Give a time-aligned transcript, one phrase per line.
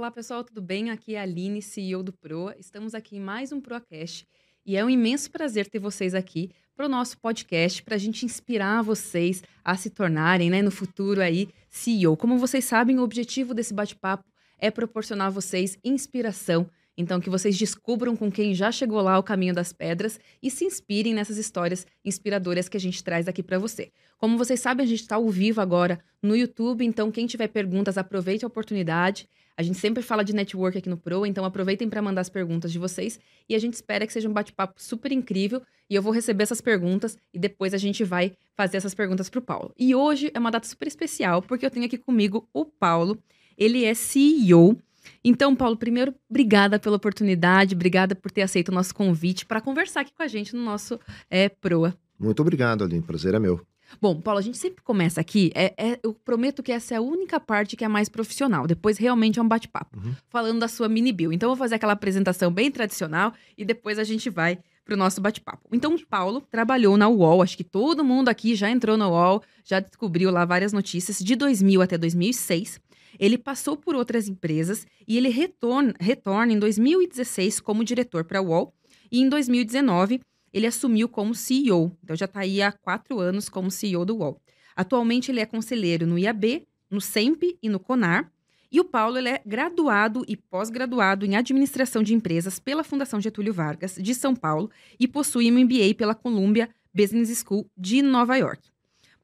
[0.00, 0.88] Olá, pessoal, tudo bem?
[0.88, 2.56] Aqui é a Aline, CEO do Proa.
[2.58, 4.26] Estamos aqui em mais um Proacast
[4.64, 8.24] e é um imenso prazer ter vocês aqui para o nosso podcast, para a gente
[8.24, 12.16] inspirar vocês a se tornarem, né, no futuro aí, CEO.
[12.16, 14.24] Como vocês sabem, o objetivo desse bate-papo
[14.58, 16.66] é proporcionar a vocês inspiração
[17.00, 20.66] então, que vocês descubram com quem já chegou lá o caminho das pedras e se
[20.66, 23.90] inspirem nessas histórias inspiradoras que a gente traz aqui para você.
[24.18, 27.96] Como vocês sabem, a gente está ao vivo agora no YouTube, então quem tiver perguntas,
[27.96, 29.26] aproveite a oportunidade.
[29.60, 32.72] A gente sempre fala de network aqui no Pro, então aproveitem para mandar as perguntas
[32.72, 35.60] de vocês e a gente espera que seja um bate-papo super incrível
[35.90, 39.38] e eu vou receber essas perguntas e depois a gente vai fazer essas perguntas para
[39.38, 39.74] o Paulo.
[39.78, 43.18] E hoje é uma data super especial porque eu tenho aqui comigo o Paulo.
[43.58, 44.78] Ele é CEO
[45.22, 50.00] então, Paulo, primeiro, obrigada pela oportunidade, obrigada por ter aceito o nosso convite para conversar
[50.00, 50.98] aqui com a gente no nosso
[51.28, 51.94] é, Proa.
[52.18, 53.02] Muito obrigado, Aline.
[53.02, 53.60] Prazer é meu.
[54.00, 55.50] Bom, Paulo, a gente sempre começa aqui.
[55.54, 58.66] É, é, eu prometo que essa é a única parte que é mais profissional.
[58.66, 59.98] Depois realmente é um bate-papo.
[59.98, 60.14] Uhum.
[60.28, 61.32] Falando da sua mini bio.
[61.32, 64.96] Então, eu vou fazer aquela apresentação bem tradicional e depois a gente vai para o
[64.96, 65.68] nosso bate-papo.
[65.72, 67.42] Então, o Paulo trabalhou na UOL.
[67.42, 71.18] Acho que todo mundo aqui já entrou na UOL, já descobriu lá várias notícias.
[71.18, 72.80] De 2000 até 2006.
[73.18, 78.42] Ele passou por outras empresas e ele retorna, retorna em 2016 como diretor para a
[78.42, 78.72] UOL
[79.10, 80.20] e em 2019
[80.52, 81.96] ele assumiu como CEO.
[82.02, 84.40] Então já está aí há quatro anos como CEO do UOL.
[84.74, 88.30] Atualmente ele é conselheiro no IAB, no SEMP e no CONAR.
[88.72, 93.96] E o Paulo é graduado e pós-graduado em administração de empresas pela Fundação Getúlio Vargas
[93.96, 98.62] de São Paulo e possui um MBA pela Columbia Business School de Nova York.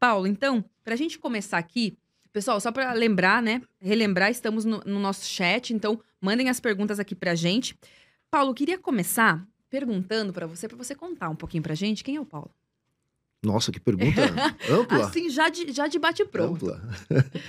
[0.00, 1.97] Paulo, então, para a gente começar aqui,
[2.36, 3.62] Pessoal, só para lembrar, né?
[3.80, 7.74] Relembrar, estamos no, no, nosso chat, então mandem as perguntas aqui pra gente.
[8.30, 9.42] Paulo, queria começar
[9.77, 12.50] perguntando para você, para você contar um pouquinho pra gente quem é o Paulo.
[13.42, 14.22] Nossa, que pergunta
[14.70, 15.06] ampla.
[15.06, 16.70] Assim, já de, já de bate-pronto.
[16.70, 16.82] Ampla.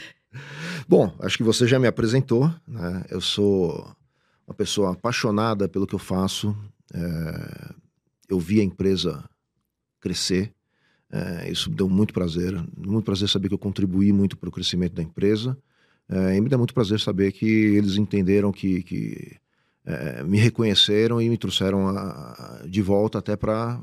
[0.87, 3.05] Bom, acho que você já me apresentou, né?
[3.09, 3.95] Eu sou
[4.45, 6.55] uma pessoa apaixonada pelo que eu faço.
[6.93, 7.73] É...
[8.29, 9.23] Eu vi a empresa
[10.01, 10.53] crescer,
[11.09, 14.93] é, isso deu muito prazer, muito prazer saber que eu contribuí muito para o crescimento
[14.93, 15.57] da empresa.
[16.09, 19.37] É, e me dá muito prazer saber que eles entenderam que, que
[19.87, 23.81] é, me reconheceram e me trouxeram a, a, de volta até para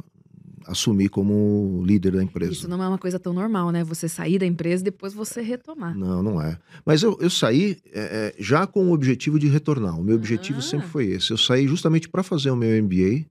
[0.67, 2.53] assumir como líder da empresa.
[2.53, 3.83] Isso não é uma coisa tão normal, né?
[3.85, 5.97] Você sair da empresa e depois você retomar.
[5.97, 6.59] Não, não é.
[6.85, 9.99] Mas eu, eu saí é, é já com o objetivo de retornar.
[9.99, 10.63] O meu objetivo ah.
[10.63, 11.31] sempre foi esse.
[11.31, 13.27] Eu saí justamente para fazer o meu MBA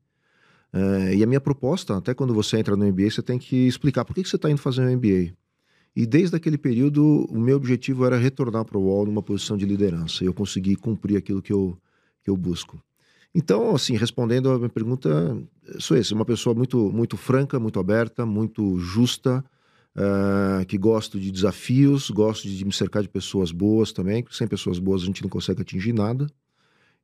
[0.73, 4.03] é, e a minha proposta, até quando você entra no MBA, você tem que explicar
[4.03, 5.33] por que, que você está indo fazer um MBA.
[5.95, 9.65] E desde aquele período, o meu objetivo era retornar para o UOL numa posição de
[9.65, 10.23] liderança.
[10.23, 11.77] E eu consegui cumprir aquilo que eu,
[12.23, 12.81] que eu busco.
[13.35, 15.37] Então, assim, respondendo a minha pergunta,
[15.79, 19.43] sou esse, uma pessoa muito, muito franca, muito aberta, muito justa,
[19.95, 24.77] uh, que gosto de desafios, gosto de me cercar de pessoas boas também, sem pessoas
[24.77, 26.27] boas a gente não consegue atingir nada.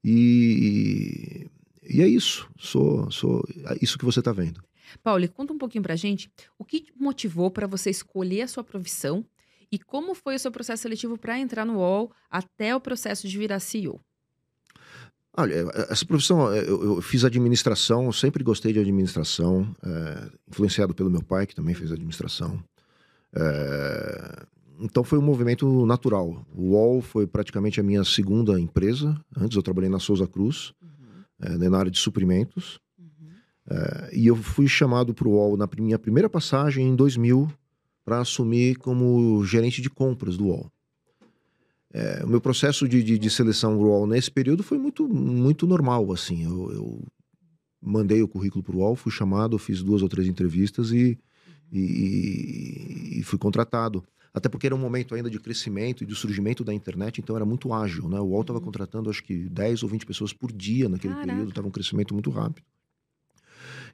[0.04, 1.48] E,
[1.84, 4.64] e é isso, sou, sou é isso que você está vendo.
[5.04, 9.26] Paulo, conta um pouquinho para gente o que motivou para você escolher a sua profissão
[9.72, 13.38] e como foi o seu processo seletivo para entrar no UOL até o processo de
[13.38, 14.00] virar CEO.
[15.38, 15.54] Olha,
[15.90, 21.22] essa profissão, eu, eu fiz administração, eu sempre gostei de administração, é, influenciado pelo meu
[21.22, 22.62] pai, que também fez administração.
[23.36, 24.46] É,
[24.80, 26.46] então foi um movimento natural.
[26.54, 29.20] O UOL foi praticamente a minha segunda empresa.
[29.38, 30.74] Antes eu trabalhei na Souza Cruz
[31.40, 32.80] é, na área de suprimentos.
[32.98, 33.78] Uhum.
[34.14, 37.52] E eu fui chamado para o UOL na minha primeira passagem em 2000
[38.04, 40.72] para assumir como gerente de compras do UOL.
[41.92, 45.66] É, o meu processo de, de, de, seleção do UOL nesse período foi muito, muito
[45.66, 46.44] normal, assim.
[46.44, 47.04] Eu, eu
[47.82, 51.18] mandei o currículo para o UOL, fui chamado, fiz duas ou três entrevistas e,
[51.72, 54.04] e, e fui contratado.
[54.32, 57.46] Até porque era um momento ainda de crescimento e de surgimento da internet, então era
[57.46, 58.20] muito ágil, né?
[58.20, 58.66] O UOL estava uhum.
[58.66, 61.32] contratando acho que 10 ou 20 pessoas por dia naquele Caraca.
[61.32, 62.66] período, estava um crescimento muito rápido.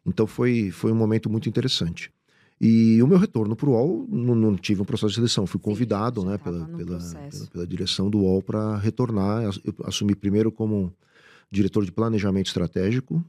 [0.06, 2.12] Então foi, foi um momento muito interessante.
[2.60, 5.60] E o meu retorno para o UOL, não, não, tive um processo de seleção, fui
[5.60, 9.44] convidado Sim, né, pela, pela, pela, pela, direção do UOL para retornar.
[9.44, 10.94] Eu assumi primeiro como
[11.52, 13.24] diretor de planejamento estratégico,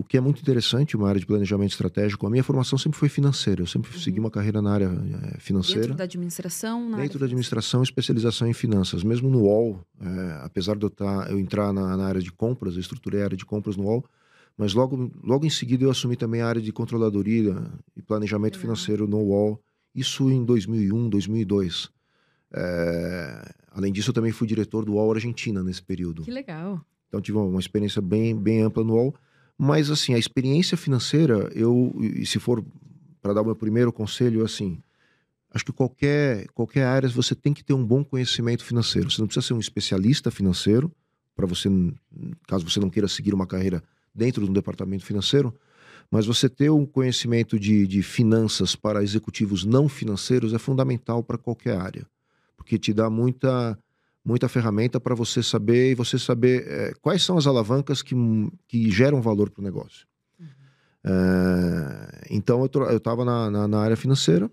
[0.00, 2.26] o que é muito interessante, uma área de planejamento estratégico.
[2.26, 3.60] A minha formação sempre foi financeira.
[3.60, 4.00] Eu sempre uhum.
[4.00, 5.82] segui uma carreira na área é, financeira.
[5.82, 6.90] Dentro da administração?
[6.92, 9.04] Dentro da administração, especialização em finanças.
[9.04, 12.74] Mesmo no UOL, é, apesar de eu, tá, eu entrar na, na, área de compras,
[12.74, 14.02] eu estruturei a área de compras no UOL,
[14.60, 17.56] mas logo, logo em seguida eu assumi também a área de controladoria
[17.96, 18.60] e planejamento Legal.
[18.60, 19.58] financeiro no UOL.
[19.94, 21.88] Isso em 2001, 2002.
[22.52, 26.24] É, além disso, eu também fui diretor do UOL Argentina nesse período.
[26.24, 26.78] Que legal.
[27.08, 29.14] Então tive uma experiência bem, bem ampla no UOL.
[29.56, 32.62] Mas, assim, a experiência financeira, eu, e se for
[33.22, 34.78] para dar o meu primeiro conselho, assim,
[35.54, 39.10] acho que qualquer, qualquer área você tem que ter um bom conhecimento financeiro.
[39.10, 40.92] Você não precisa ser um especialista financeiro,
[41.34, 41.70] para você,
[42.46, 43.82] caso você não queira seguir uma carreira
[44.14, 45.54] dentro do departamento financeiro,
[46.10, 51.38] mas você ter um conhecimento de, de finanças para executivos não financeiros é fundamental para
[51.38, 52.04] qualquer área,
[52.56, 53.78] porque te dá muita,
[54.24, 58.14] muita ferramenta para você saber e você saber é, quais são as alavancas que,
[58.66, 60.06] que geram valor para o negócio.
[60.38, 60.46] Uhum.
[61.04, 64.50] É, então eu estava na, na, na, área financeira,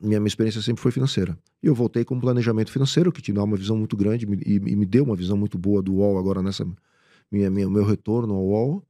[0.00, 1.36] minha, minha experiência sempre foi financeira.
[1.60, 4.54] E eu voltei com um planejamento financeiro que te dá uma visão muito grande e,
[4.54, 6.64] e me deu uma visão muito boa do UOL agora nessa
[7.32, 8.84] minha, minha meu retorno ao UOL.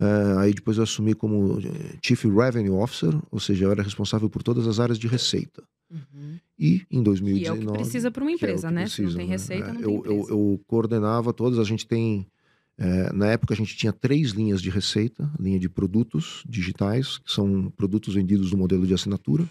[0.00, 4.30] Uh, aí depois eu assumi como eh, Chief Revenue Officer, ou seja, eu era responsável
[4.30, 5.64] por todas as áreas de receita.
[5.90, 6.38] Uhum.
[6.56, 7.40] E em 2019.
[7.40, 8.82] Que é o que precisa para uma é empresa, é né?
[8.82, 9.32] Precisa, Se não tem né?
[9.32, 12.26] receita, é, não eu, tem eu, eu, coordenava todas, a gente tem.
[12.80, 17.32] É, na época a gente tinha três linhas de receita: linha de produtos digitais, que
[17.32, 19.48] são produtos vendidos no modelo de assinatura,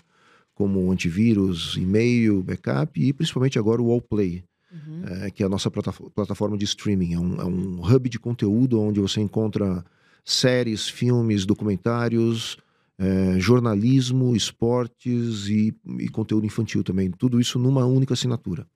[0.53, 4.45] como antivírus, e-mail, backup, e principalmente agora o Allplay.
[4.71, 5.03] Uhum.
[5.23, 7.13] É, que é a nossa plataforma de streaming.
[7.13, 9.83] É um, é um hub de conteúdo onde você encontra
[10.25, 12.57] séries, filmes, documentários,
[12.97, 17.09] é, jornalismo, esportes e, e, conteúdo infantil também.
[17.11, 18.67] Tudo isso numa única assinatura.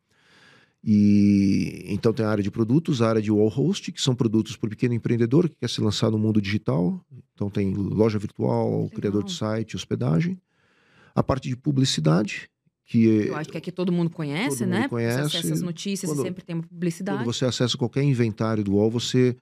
[0.83, 4.55] E então tem a área de produtos, a área de wall host, que são produtos
[4.55, 7.03] para o pequeno empreendedor que quer se lançar no mundo digital.
[7.35, 8.89] Então tem loja virtual, Legal.
[8.89, 10.39] criador de site, hospedagem.
[11.13, 12.49] A parte de publicidade,
[12.91, 14.79] que eu acho que aqui todo mundo conhece, todo né?
[14.81, 15.29] Mundo conhece.
[15.29, 17.19] Você acessa as notícias quando, e sempre tem uma publicidade.
[17.19, 19.35] Quando você acessa qualquer inventário do UOL, você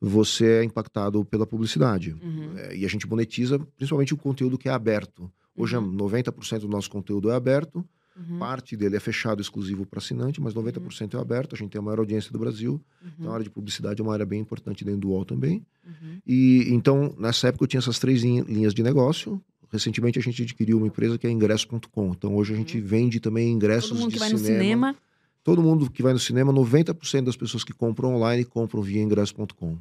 [0.00, 2.14] você é impactado pela publicidade.
[2.22, 2.52] Uhum.
[2.56, 5.30] É, e a gente monetiza principalmente o conteúdo que é aberto.
[5.56, 5.96] Hoje, uhum.
[5.96, 7.84] 90% do nosso conteúdo é aberto,
[8.16, 8.38] uhum.
[8.38, 11.18] parte dele é fechado exclusivo para assinante, mas 90% uhum.
[11.18, 11.54] é aberto.
[11.54, 12.80] A gente tem a maior audiência do Brasil.
[13.02, 13.34] Então, a uhum.
[13.34, 15.64] área de publicidade é uma área bem importante dentro do UOL também.
[15.84, 16.18] Uhum.
[16.26, 19.42] E então, nessa época, eu tinha essas três linhas de negócio.
[19.74, 22.12] Recentemente, a gente adquiriu uma empresa que é ingresso.com.
[22.12, 24.48] Então, hoje a gente vende também ingressos Todo mundo de que vai cinema.
[24.48, 24.96] no cinema
[25.44, 29.76] todo mundo que vai no cinema, 90% das pessoas que compram online compram via ingresso.com.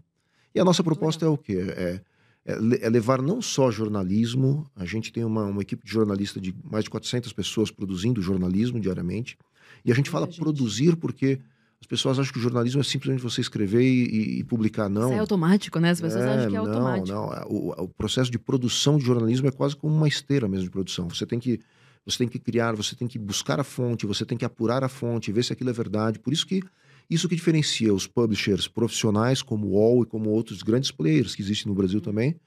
[0.54, 1.57] E a nossa proposta é o quê?
[1.57, 2.01] É,
[2.45, 6.54] é, é, levar não só jornalismo, a gente tem uma, uma equipe de jornalistas de
[6.69, 9.38] mais de 400 pessoas produzindo jornalismo diariamente,
[9.86, 10.38] e a gente fala gente.
[10.39, 11.39] produzir porque
[11.84, 15.10] as pessoas acham que o jornalismo é simplesmente você escrever e, e publicar, não.
[15.10, 15.90] Isso é automático, né?
[15.90, 17.08] As pessoas é, acham que é automático.
[17.10, 17.48] Não, não.
[17.50, 21.10] O, o, processo de produção de jornalismo é quase como uma esteira mesmo de produção.
[21.10, 21.60] Você tem que
[22.06, 24.88] você tem que criar, você tem que buscar a fonte, você tem que apurar a
[24.88, 26.20] fonte, ver se aquilo é verdade.
[26.20, 26.62] Por isso que
[27.10, 31.42] isso que diferencia os publishers profissionais como o UOL e como outros grandes players que
[31.42, 32.38] existem no Brasil também,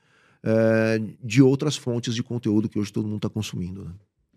[0.43, 3.85] é, de outras fontes de conteúdo que hoje todo mundo está consumindo.
[3.85, 3.91] Né?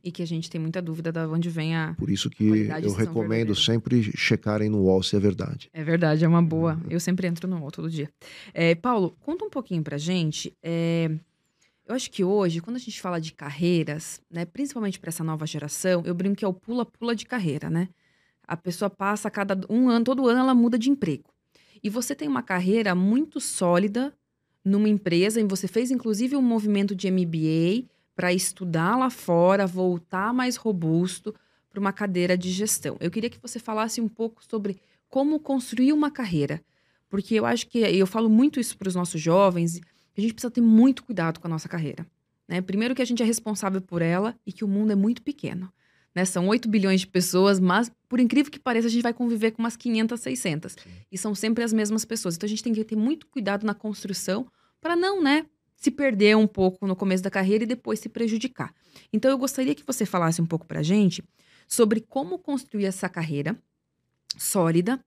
[0.04, 1.94] E que a gente tem muita dúvida de onde vem a.
[1.98, 5.70] Por isso que eu recomendo sempre checarem no UOL se é verdade.
[5.74, 6.76] É verdade, é uma boa.
[6.76, 6.90] Uhum.
[6.90, 8.10] Eu sempre entro no UOL todo dia.
[8.54, 10.54] É, Paulo, conta um pouquinho pra gente.
[10.64, 11.12] É,
[11.90, 15.46] eu acho que hoje, quando a gente fala de carreiras, né, principalmente para essa nova
[15.48, 17.90] geração, eu brinco que é o pula-pula de carreira, né?
[18.48, 21.26] A pessoa passa a cada um ano, todo ano ela muda de emprego.
[21.84, 24.14] E você tem uma carreira muito sólida
[24.64, 27.88] numa empresa, e você fez inclusive um movimento de MBA
[28.20, 31.34] para estudar lá fora, voltar mais robusto
[31.70, 32.98] para uma cadeira de gestão.
[33.00, 34.78] Eu queria que você falasse um pouco sobre
[35.08, 36.62] como construir uma carreira,
[37.08, 39.80] porque eu acho que eu falo muito isso para os nossos jovens,
[40.18, 42.06] a gente precisa ter muito cuidado com a nossa carreira.
[42.46, 42.60] Né?
[42.60, 45.72] Primeiro que a gente é responsável por ela e que o mundo é muito pequeno.
[46.14, 46.26] Né?
[46.26, 49.64] São 8 bilhões de pessoas, mas, por incrível que pareça, a gente vai conviver com
[49.64, 50.74] umas 500, 600.
[50.74, 50.90] Sim.
[51.10, 52.36] E são sempre as mesmas pessoas.
[52.36, 54.46] Então, a gente tem que ter muito cuidado na construção
[54.82, 55.46] para não, né,
[55.80, 58.74] se perder um pouco no começo da carreira e depois se prejudicar.
[59.14, 61.24] Então, eu gostaria que você falasse um pouco para a gente
[61.68, 63.58] sobre como construir essa carreira
[64.38, 65.00] sólida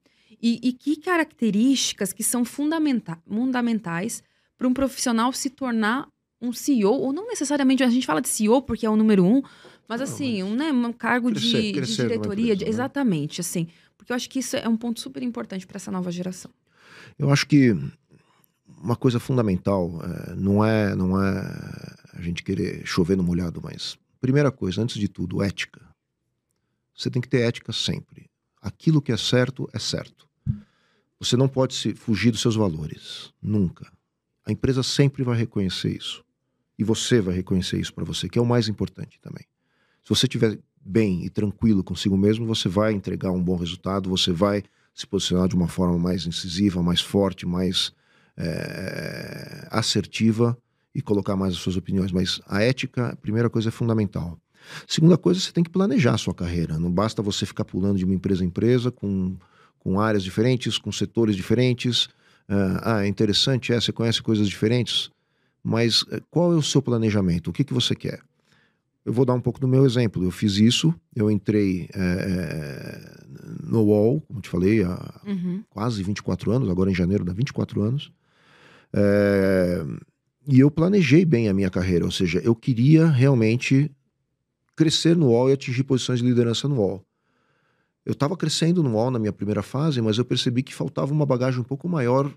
[0.42, 4.22] e, e que características que são fundamenta fundamentais
[4.56, 6.08] para um profissional se tornar
[6.40, 9.42] um CEO, ou não necessariamente, a gente fala de CEO porque é o número um,
[9.86, 10.52] mas não, assim, mas...
[10.52, 12.70] Um, né, um cargo crescer, de, crescer de diretoria, de, né?
[12.70, 16.10] exatamente, assim, porque eu acho que isso é um ponto super importante para essa nova
[16.10, 16.50] geração.
[17.18, 17.76] Eu acho que
[18.82, 21.40] uma coisa fundamental é, não é não é
[22.12, 25.80] a gente querer chover no molhado, mas primeira coisa, antes de tudo, ética.
[26.94, 28.28] Você tem que ter ética sempre.
[28.60, 30.28] Aquilo que é certo é certo.
[31.18, 33.90] Você não pode se fugir dos seus valores, nunca.
[34.44, 36.24] A empresa sempre vai reconhecer isso.
[36.78, 39.44] E você vai reconhecer isso para você, que é o mais importante também.
[40.02, 44.32] Se você estiver bem e tranquilo consigo mesmo, você vai entregar um bom resultado, você
[44.32, 47.92] vai se posicionar de uma forma mais incisiva, mais forte, mais
[48.36, 50.56] é, assertiva
[50.94, 52.12] e colocar mais as suas opiniões.
[52.12, 54.38] Mas a ética, a primeira coisa, é fundamental.
[54.86, 56.78] Segunda coisa, você tem que planejar a sua carreira.
[56.78, 59.36] Não basta você ficar pulando de uma empresa em empresa com,
[59.78, 62.08] com áreas diferentes, com setores diferentes.
[62.48, 65.10] ah, é interessante, é, você conhece coisas diferentes,
[65.62, 67.48] mas eh, qual é o seu planejamento?
[67.48, 68.20] O que, que você quer?
[69.04, 70.22] Eu vou dar um pouco do meu exemplo.
[70.22, 73.24] Eu fiz isso, eu entrei é,
[73.62, 75.62] no UOL, como te falei, há uhum.
[75.70, 78.12] quase 24 anos, agora em janeiro dá 24 anos.
[78.94, 79.84] É,
[80.46, 83.90] e eu planejei bem a minha carreira, ou seja, eu queria realmente
[84.74, 87.04] crescer no UOL e atingir posições de liderança no UOL.
[88.04, 91.24] Eu estava crescendo no UOL na minha primeira fase, mas eu percebi que faltava uma
[91.24, 92.32] bagagem um pouco maior,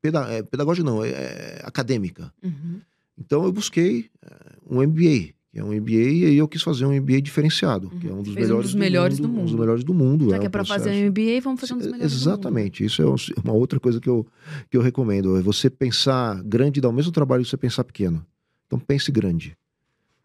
[0.00, 2.32] peda é, pedagógica não, é, é, acadêmica.
[2.42, 2.80] Uhum.
[3.18, 6.84] Então eu busquei é, um MBA, que é um MBA, e aí eu quis fazer
[6.84, 7.98] um MBA diferenciado, uhum.
[7.98, 9.94] que é um dos, melhores, um dos do melhores, do mundo, Um dos melhores do
[9.94, 10.28] mundo.
[10.28, 13.00] Já é que é para fazer um MBA, vamos fazer um dos melhores Exatamente, isso
[13.00, 13.06] é
[13.42, 14.26] uma outra coisa que eu,
[14.70, 17.84] que eu recomendo, é você pensar grande e dar o mesmo trabalho que você pensar
[17.84, 18.22] pequeno.
[18.66, 19.56] Então pense grande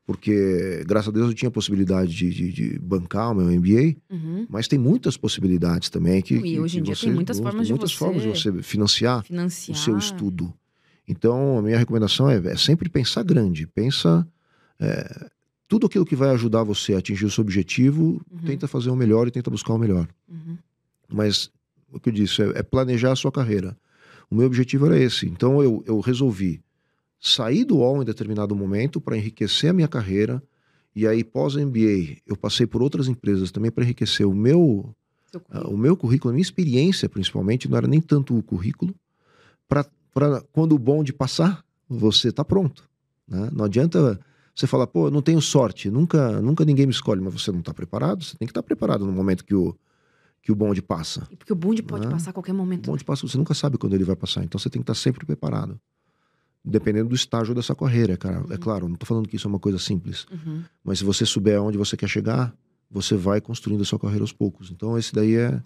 [0.06, 3.96] porque graças a Deus eu tinha a possibilidade de, de, de bancar o meu MBA,
[4.10, 4.46] uhum.
[4.50, 7.72] mas tem muitas possibilidades também que, e hoje em dia você, tem muitas formas de
[7.72, 10.54] muitas você formas de você financiar, financiar, o seu estudo.
[11.08, 14.28] Então a minha recomendação é, é sempre pensar grande, pensa
[14.82, 15.30] é,
[15.68, 18.40] tudo aquilo que vai ajudar você a atingir o seu objetivo, uhum.
[18.46, 20.08] tenta fazer o melhor e tenta buscar o melhor.
[20.28, 20.58] Uhum.
[21.08, 21.50] Mas
[21.94, 23.78] o que eu disse é, é planejar a sua carreira.
[24.30, 26.62] O meu objetivo era esse, então eu, eu resolvi
[27.22, 30.42] saí do UOL em determinado momento para enriquecer a minha carreira.
[30.96, 34.94] E aí, pós-MBA, eu passei por outras empresas também para enriquecer o meu,
[35.36, 37.70] uh, o meu currículo, a minha experiência, principalmente.
[37.70, 38.94] Não era nem tanto o currículo.
[39.70, 39.86] Para
[40.52, 42.90] quando o bonde passar, você está pronto.
[43.26, 43.50] Né?
[43.54, 44.20] Não adianta
[44.56, 47.60] você falar, pô, eu não tenho sorte, nunca, nunca ninguém me escolhe, mas você não
[47.60, 48.24] está preparado.
[48.24, 49.76] Você tem que estar tá preparado no momento que o,
[50.42, 51.28] que o bonde passa.
[51.32, 52.12] E porque o bonde pode né?
[52.12, 52.88] passar a qualquer momento.
[52.88, 54.44] O bonde passa, você nunca sabe quando ele vai passar.
[54.44, 55.80] Então você tem que estar tá sempre preparado
[56.64, 58.38] dependendo do estágio dessa carreira, cara.
[58.38, 58.54] É uhum.
[58.54, 60.26] É claro, não estou falando que isso é uma coisa simples.
[60.32, 60.64] Uhum.
[60.84, 62.54] Mas se você souber aonde você quer chegar,
[62.90, 64.70] você vai construindo a sua carreira aos poucos.
[64.70, 65.62] Então, esse daí é,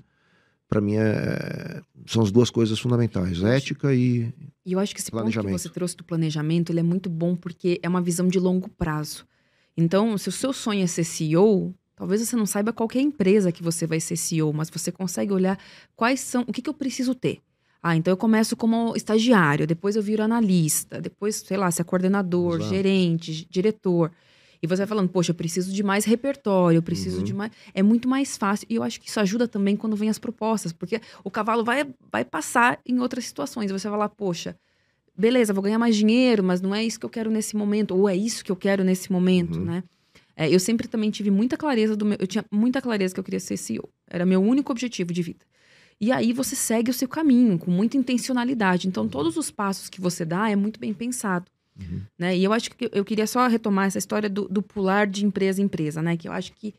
[0.67, 4.33] para mim, é, são as duas coisas fundamentais: ética e.
[4.65, 7.35] E eu acho que esse ponto que você trouxe do planejamento ele é muito bom
[7.35, 9.25] porque é uma visão de longo prazo.
[9.77, 13.01] Então, se o seu sonho é ser CEO, talvez você não saiba qual é a
[13.01, 15.59] empresa que você vai ser CEO, mas você consegue olhar
[15.95, 17.39] quais são, o que, que eu preciso ter.
[17.83, 21.83] Ah, então eu começo como estagiário, depois eu viro analista, depois, sei lá, se é
[21.83, 22.73] coordenador, Exato.
[22.73, 24.11] gerente, diretor.
[24.65, 27.23] E você vai falando, poxa, eu preciso de mais repertório, eu preciso uhum.
[27.23, 27.51] de mais.
[27.73, 28.67] É muito mais fácil.
[28.69, 31.87] E eu acho que isso ajuda também quando vem as propostas, porque o cavalo vai,
[32.11, 33.71] vai passar em outras situações.
[33.71, 34.57] Você vai falar, poxa,
[35.17, 38.09] beleza, vou ganhar mais dinheiro, mas não é isso que eu quero nesse momento, ou
[38.09, 39.65] é isso que eu quero nesse momento, uhum.
[39.65, 39.83] né?
[40.35, 42.17] É, eu sempre também tive muita clareza do meu.
[42.19, 43.89] Eu tinha muita clareza que eu queria ser CEO.
[44.05, 45.45] Era meu único objetivo de vida.
[45.99, 48.87] E aí você segue o seu caminho com muita intencionalidade.
[48.87, 51.49] Então, todos os passos que você dá é muito bem pensado.
[51.79, 52.01] Uhum.
[52.17, 52.37] Né?
[52.37, 55.61] E eu acho que eu queria só retomar essa história do, do, pular de empresa
[55.61, 56.15] em empresa, né?
[56.15, 56.73] Que eu acho que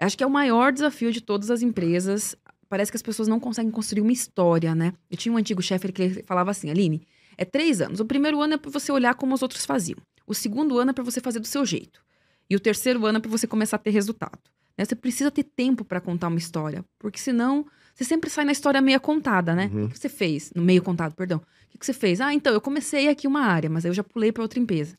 [0.00, 2.36] acho que é o maior desafio de todas as empresas.
[2.68, 4.92] Parece que as pessoas não conseguem construir uma história, né?
[5.10, 8.00] Eu tinha um antigo chefe que falava assim, Aline, é três anos.
[8.00, 9.98] O primeiro ano é para você olhar como os outros faziam.
[10.26, 12.02] O segundo ano é para você fazer do seu jeito.
[12.48, 14.38] E o terceiro ano é para você começar a ter resultado.
[14.76, 14.84] Né?
[14.84, 18.80] Você precisa ter tempo para contar uma história, porque senão você sempre sai na história
[18.80, 19.70] meia contada, né?
[19.72, 19.84] Uhum.
[19.86, 20.52] O que você fez?
[20.54, 21.40] No meio contado, perdão.
[21.74, 22.20] O que você fez?
[22.20, 24.96] Ah, então, eu comecei aqui uma área, mas aí eu já pulei para outra empresa.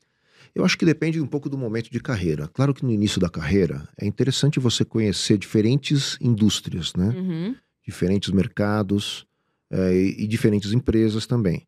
[0.56, 2.48] Eu acho que depende um pouco do momento de carreira.
[2.48, 7.08] Claro que no início da carreira é interessante você conhecer diferentes indústrias, né?
[7.08, 7.56] Uhum.
[7.86, 9.26] Diferentes mercados
[9.72, 11.66] é, e, diferentes empresas também.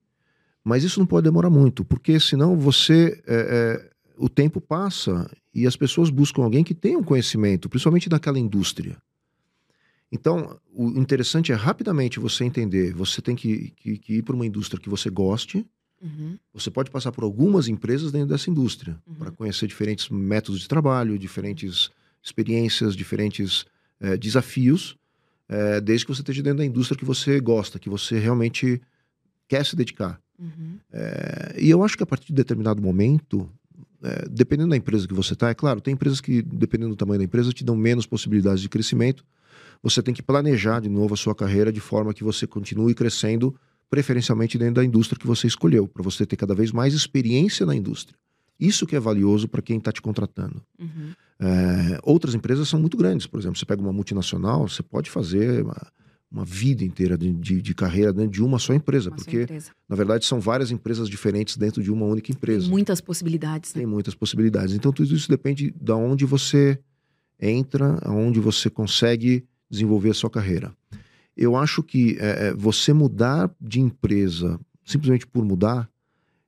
[0.63, 3.21] Mas isso não pode demorar muito, porque senão você.
[3.25, 8.07] É, é, o tempo passa e as pessoas buscam alguém que tenha um conhecimento, principalmente
[8.07, 8.97] daquela indústria.
[10.11, 12.93] Então, o interessante é rapidamente você entender.
[12.93, 15.65] Você tem que, que, que ir para uma indústria que você goste.
[16.01, 16.37] Uhum.
[16.53, 19.15] Você pode passar por algumas empresas dentro dessa indústria uhum.
[19.15, 21.89] para conhecer diferentes métodos de trabalho, diferentes
[22.21, 23.65] experiências, diferentes
[23.99, 24.97] é, desafios,
[25.47, 28.81] é, desde que você esteja dentro da indústria que você gosta, que você realmente
[29.47, 30.21] quer se dedicar.
[30.37, 30.77] Uhum.
[30.91, 33.49] É, e eu acho que a partir de determinado momento,
[34.29, 37.25] dependendo da empresa que você está, é claro, tem empresas que, dependendo do tamanho da
[37.25, 39.25] empresa, te dão menos possibilidades de crescimento
[39.85, 43.55] você tem que planejar de novo a sua carreira de forma que você continue crescendo,
[43.87, 47.75] preferencialmente dentro da indústria que você escolheu, para você ter cada vez mais experiência na
[47.75, 48.17] indústria.
[48.59, 50.59] Isso que é valioso para quem está te contratando.
[50.79, 51.11] Uhum.
[51.39, 53.27] É, outras empresas são muito grandes.
[53.27, 55.79] Por exemplo, você pega uma multinacional, você pode fazer uma,
[56.31, 59.11] uma vida inteira de, de, de, carreira dentro de uma só empresa.
[59.11, 59.69] Uma porque, empresa.
[59.87, 62.61] na verdade, são várias empresas diferentes dentro de uma única empresa.
[62.61, 63.75] Tem muitas possibilidades.
[63.75, 63.81] Né?
[63.81, 64.73] Tem muitas possibilidades.
[64.73, 66.79] Então, tudo isso depende de onde você
[67.39, 70.75] entra, aonde você consegue desenvolver a sua carreira.
[71.35, 75.89] Eu acho que é, é, você mudar de empresa simplesmente por mudar,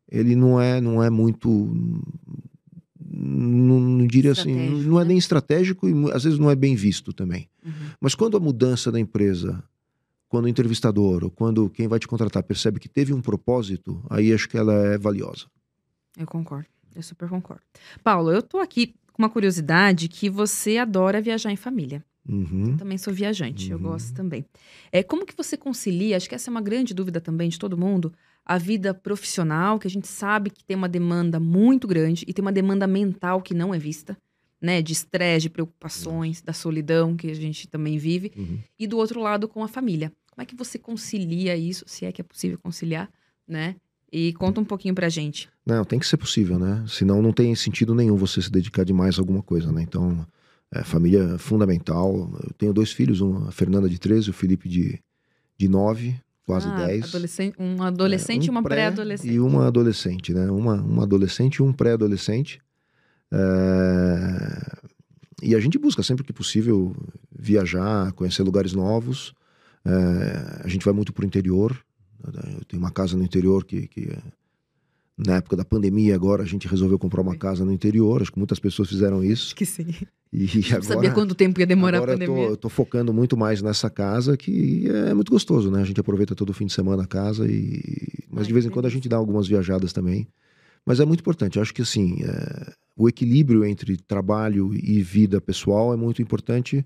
[0.10, 1.50] ele não é, não é muito.
[3.10, 4.54] Não, não diria assim,
[4.84, 5.10] não é né?
[5.10, 7.50] nem estratégico e às vezes não é bem visto também.
[7.66, 7.72] Uhum.
[8.00, 9.64] Mas quando a mudança da empresa,
[10.30, 14.32] quando o entrevistador ou quando quem vai te contratar percebe que teve um propósito, aí
[14.32, 15.46] acho que ela é valiosa.
[16.18, 17.64] Eu concordo, eu super concordo.
[18.04, 22.06] Paulo, eu tô aqui com uma curiosidade que você adora viajar em família.
[22.28, 22.72] Uhum.
[22.72, 24.46] Eu também sou viajante, eu gosto também.
[24.92, 27.78] É, como que você concilia, acho que essa é uma grande dúvida também de todo
[27.78, 28.14] mundo,
[28.46, 32.42] a vida profissional, que a gente sabe que tem uma demanda muito grande e tem
[32.42, 34.18] uma demanda mental que não é vista,
[34.62, 34.82] né?
[34.82, 38.32] De estresse, de preocupações, da solidão que a gente também vive.
[38.38, 38.60] Uhum.
[38.80, 40.12] E do outro lado, com a família.
[40.32, 43.10] Como é que você concilia isso, se é que é possível conciliar,
[43.48, 43.76] né?
[44.12, 45.50] E conta um pouquinho pra gente.
[45.66, 46.86] Não, tem que ser possível, né?
[46.88, 49.82] Senão não tem sentido nenhum você se dedicar demais a alguma coisa, né?
[49.82, 50.26] Então,
[50.74, 52.30] é, família é fundamental.
[52.44, 55.00] Eu tenho dois filhos, uma, a Fernanda de 13 e o Felipe de,
[55.58, 57.06] de 9, quase Ah, 10.
[57.06, 59.34] adolescente- um adolescente e um uma pré pré-adolescente.
[59.34, 60.50] E uma adolescente, né?
[60.52, 62.60] Uma, uma adolescente e um pré-adolescente.
[63.32, 64.88] É,
[65.44, 66.96] E a gente busca sempre que possível
[67.32, 69.34] viajar, conhecer lugares novos.
[69.86, 71.78] É, A gente vai muito pro interior.
[72.26, 74.18] Eu tenho uma casa no interior que, que é,
[75.18, 78.22] na época da pandemia agora a gente resolveu comprar uma casa no interior.
[78.22, 79.48] Acho que muitas pessoas fizeram isso.
[79.48, 79.88] Acho que sim.
[80.32, 82.50] E agora sabia quanto tempo ia demorar Agora a eu tô, pandemia.
[82.50, 85.82] eu tô focando muito mais nessa casa, que é muito gostoso, né?
[85.82, 87.82] A gente aproveita todo fim de semana a casa e.
[88.30, 90.28] Mas Ai, de vez em quando a gente dá algumas viajadas também.
[90.86, 91.56] Mas é muito importante.
[91.58, 96.86] Eu acho que assim, é, o equilíbrio entre trabalho e vida pessoal é muito importante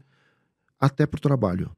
[0.80, 1.72] até para o trabalho.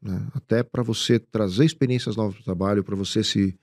[0.00, 0.26] né?
[0.34, 3.54] Até para você trazer experiências novas para o trabalho, para você se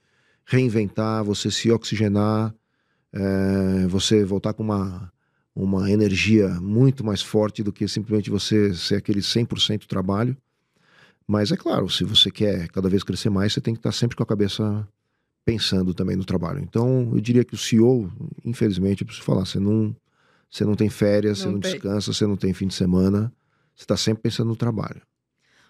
[0.46, 2.54] reinventar, você se oxigenar,
[3.12, 5.12] é, você voltar com uma,
[5.54, 10.36] uma energia muito mais forte do que simplesmente você ser aquele 100% trabalho.
[11.26, 14.16] Mas é claro, se você quer cada vez crescer mais, você tem que estar sempre
[14.16, 14.86] com a cabeça
[15.44, 16.60] pensando também no trabalho.
[16.60, 18.10] Então, eu diria que o CEO,
[18.44, 19.94] infelizmente, eu preciso falar, você não,
[20.50, 21.72] você não tem férias, você Não não tem.
[21.72, 23.32] descansa, você não tem fim de semana,
[23.74, 25.00] você está sempre pensando no trabalho.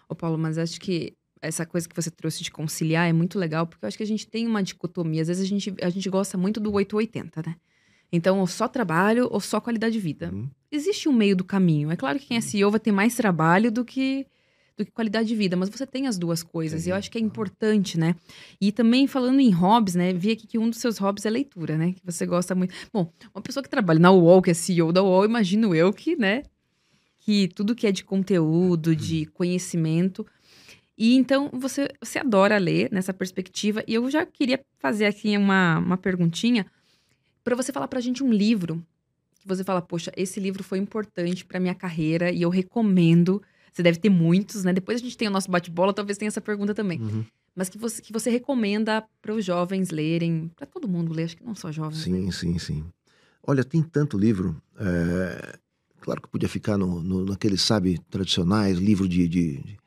[0.09, 1.13] Ô, Paulo, mas acho que
[1.45, 4.07] essa coisa que você trouxe de conciliar é muito legal, porque eu acho que a
[4.07, 5.21] gente tem uma dicotomia.
[5.21, 7.55] Às vezes a gente, a gente gosta muito do 880, né?
[8.11, 10.31] Então, ou só trabalho ou só qualidade de vida.
[10.31, 10.49] Uhum.
[10.71, 11.91] Existe um meio do caminho.
[11.91, 14.25] É claro que quem é CEO vai ter mais trabalho do que,
[14.77, 16.85] do que qualidade de vida, mas você tem as duas coisas.
[16.85, 18.15] E eu acho que é importante, né?
[18.59, 20.13] E também falando em hobbies, né?
[20.13, 21.93] Vi aqui que um dos seus hobbies é leitura, né?
[21.93, 22.73] Que você gosta muito.
[22.93, 26.15] Bom, uma pessoa que trabalha na UOL, que é CEO da UOL, imagino eu que,
[26.15, 26.43] né?
[27.19, 30.25] Que tudo que é de conteúdo, de conhecimento.
[30.97, 33.83] E então você, você adora ler nessa perspectiva.
[33.87, 36.65] E eu já queria fazer aqui uma, uma perguntinha
[37.43, 38.83] para você falar pra gente um livro
[39.39, 43.41] que você fala, poxa, esse livro foi importante pra minha carreira e eu recomendo.
[43.71, 44.71] Você deve ter muitos, né?
[44.71, 46.99] Depois a gente tem o nosso bate-bola, talvez tenha essa pergunta também.
[46.99, 47.25] Uhum.
[47.53, 51.37] Mas que você, que você recomenda para os jovens lerem, pra todo mundo ler, acho
[51.37, 52.07] que não só jovens.
[52.07, 52.19] né?
[52.19, 52.85] Sim, sim, sim.
[53.43, 54.59] Olha, tem tanto livro.
[54.79, 55.59] é,
[56.05, 59.77] Claro que podia ficar no, no, naqueles, sabe, tradicionais, livro de, de, de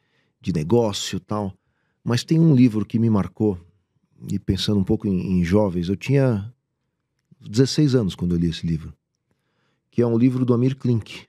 [0.55, 1.55] negócio e tal.
[2.03, 3.59] Mas tem um livro que me marcou,
[4.31, 6.53] e pensando um pouco em, em jovens, eu tinha
[7.41, 8.93] 16 anos quando eu li esse livro.
[9.91, 11.27] Que é um livro do Amir Klink,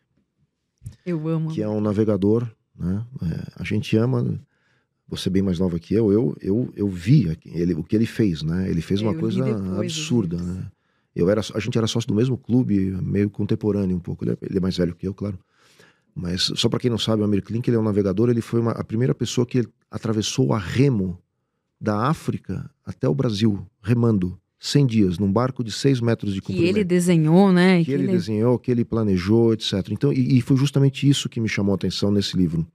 [1.06, 1.52] Eu amo.
[1.52, 3.06] que é um navegador, né?
[3.24, 4.40] É, a gente ama.
[5.08, 8.44] Você bem mais nova que eu, eu, eu, eu vi ele, o que ele fez,
[8.44, 8.70] né?
[8.70, 9.44] Ele fez uma eu coisa
[9.80, 10.72] absurda, né?
[11.16, 14.24] Eu era, a gente era sócio do mesmo clube, meio contemporâneo um pouco.
[14.24, 15.40] Ele é, ele é mais velho que eu, claro.
[16.22, 18.60] Mas só para quem não sabe, o Amir Klink, ele é um navegador, ele foi
[18.60, 21.18] uma- a primeira pessoa que atravessou a remo
[21.80, 26.48] da África até o Brasil, remando, 100 dias, num barco de 6 metros de que
[26.48, 27.80] comprimento ele desenhou, né?
[27.80, 29.74] e que ele desenhou, que ele planejou, etc.
[29.92, 32.68] Então, e, e foi justamente isso que me chamou a atenção nesse livro.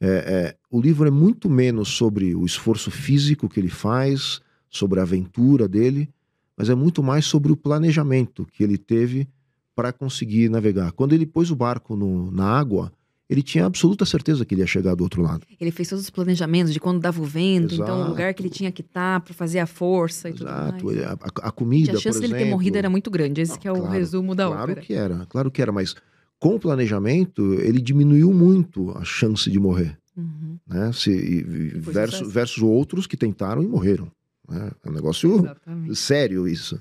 [0.00, 4.98] É, é, o livro é muito menos sobre o esforço físico que ele faz, sobre
[4.98, 6.08] a aventura dele,
[6.56, 9.28] mas é muito mais sobre o planejamento que ele teve
[9.74, 10.92] para conseguir navegar.
[10.92, 12.92] Quando ele pôs o barco no- na água,
[13.28, 15.46] ele tinha absoluta certeza que ele ia chegar do outro lado.
[15.58, 18.10] Ele fez todos os planejamentos de quando dava o vento, então o Exato.
[18.10, 20.84] lugar que ele tinha que estar para fazer a força e tudo Exato.
[20.84, 20.96] mais.
[20.96, 23.40] ele- A, a- a comida, a chance dele ter exemplo, morrido era muito grande.
[23.40, 24.80] Esse que é o claro, resumo da claro ópera.
[24.82, 25.94] que era, claro que era, mas
[26.38, 29.96] com o planejamento ele diminuiu muito a chance de morrer.
[30.14, 30.58] Uhum.
[30.68, 30.92] né?
[30.92, 31.42] Se, e-
[31.78, 34.12] versus, versus outros que tentaram e morreram.
[34.46, 34.70] Né?
[34.84, 35.96] É um negócio Exatamente.
[35.96, 36.78] sério isso.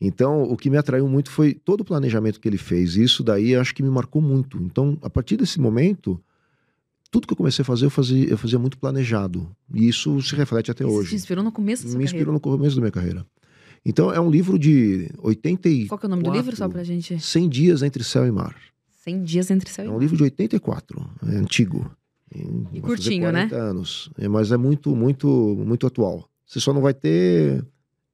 [0.00, 2.96] Então, o que me atraiu muito foi todo o planejamento que ele fez.
[2.96, 4.58] Isso daí acho que me marcou muito.
[4.62, 6.20] Então, a partir desse momento,
[7.10, 9.48] tudo que eu comecei a fazer, eu fazia, eu fazia muito planejado.
[9.72, 11.14] E isso se reflete até Isso te hoje.
[11.14, 12.16] inspirou no começo da sua Me carreira.
[12.18, 13.26] inspirou no começo da minha carreira.
[13.86, 16.68] Então, é um livro de 80 e Qual que é o nome do livro, só
[16.68, 17.18] pra gente?
[17.20, 18.56] 100 dias entre céu e mar.
[19.02, 20.00] 100 dias entre céu e É um mar.
[20.00, 21.90] livro de 84, é antigo.
[22.72, 23.46] E curtinho, né?
[23.48, 24.10] 40 anos.
[24.18, 25.28] É, mas é muito, muito,
[25.64, 26.28] muito atual.
[26.46, 27.64] Você só não vai ter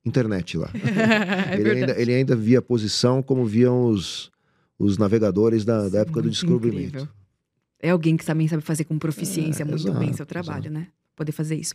[0.05, 0.71] internet lá.
[1.51, 4.31] é ele, ainda, ele ainda via a posição como viam os,
[4.79, 6.89] os navegadores da, da época do muito descobrimento.
[6.89, 7.09] incrível.
[7.83, 10.89] É alguém que também sabe fazer com proficiência É, muito exato, bem seu trabalho, né?
[11.17, 11.75] Poder fazer isso.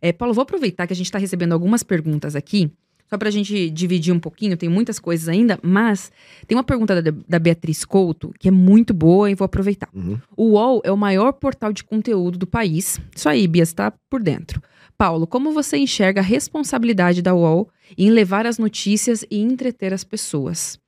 [0.00, 2.70] É, Paulo, vou aproveitar que a gente está recebendo algumas perguntas aqui
[3.12, 6.10] só para a gente dividir um pouquinho, tem muitas coisas ainda, mas
[6.46, 9.90] tem uma pergunta da, da Beatriz Couto que é muito boa e vou aproveitar.
[9.92, 10.18] Uhum.
[10.34, 12.98] O UOL é o maior portal de conteúdo do país.
[13.14, 14.62] Isso aí, Bia, está por dentro.
[15.02, 20.04] Paulo, como você enxerga a responsabilidade da UOL em levar as notícias e entreter as
[20.04, 20.78] pessoas?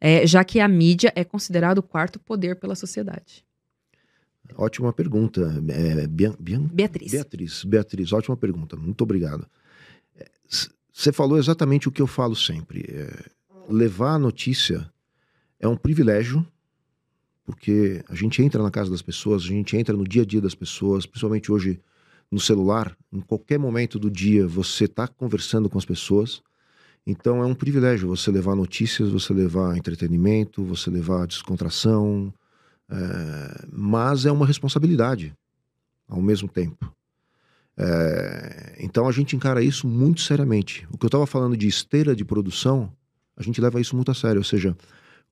[0.00, 3.44] É, já que a mídia é considerado o quarto poder pela sociedade.
[4.56, 5.62] Ótima pergunta.
[5.68, 6.62] É, Bian, Bian?
[6.62, 7.12] Beatriz.
[7.12, 7.62] Beatriz.
[7.62, 8.74] Beatriz, ótima pergunta.
[8.74, 9.46] Muito obrigado.
[10.90, 12.86] Você é, falou exatamente o que eu falo sempre.
[12.88, 13.30] É,
[13.68, 14.90] levar a notícia
[15.60, 16.42] é um privilégio,
[17.44, 20.40] porque a gente entra na casa das pessoas, a gente entra no dia a dia
[20.40, 21.78] das pessoas, principalmente hoje
[22.32, 22.96] no celular.
[23.12, 26.42] Em qualquer momento do dia você está conversando com as pessoas.
[27.06, 32.32] Então é um privilégio você levar notícias, você levar entretenimento, você levar descontração,
[32.90, 35.34] é, mas é uma responsabilidade
[36.08, 36.90] ao mesmo tempo.
[37.76, 40.86] É, então a gente encara isso muito seriamente.
[40.90, 42.90] O que eu estava falando de esteira de produção,
[43.36, 44.38] a gente leva isso muito a sério.
[44.38, 44.76] Ou seja,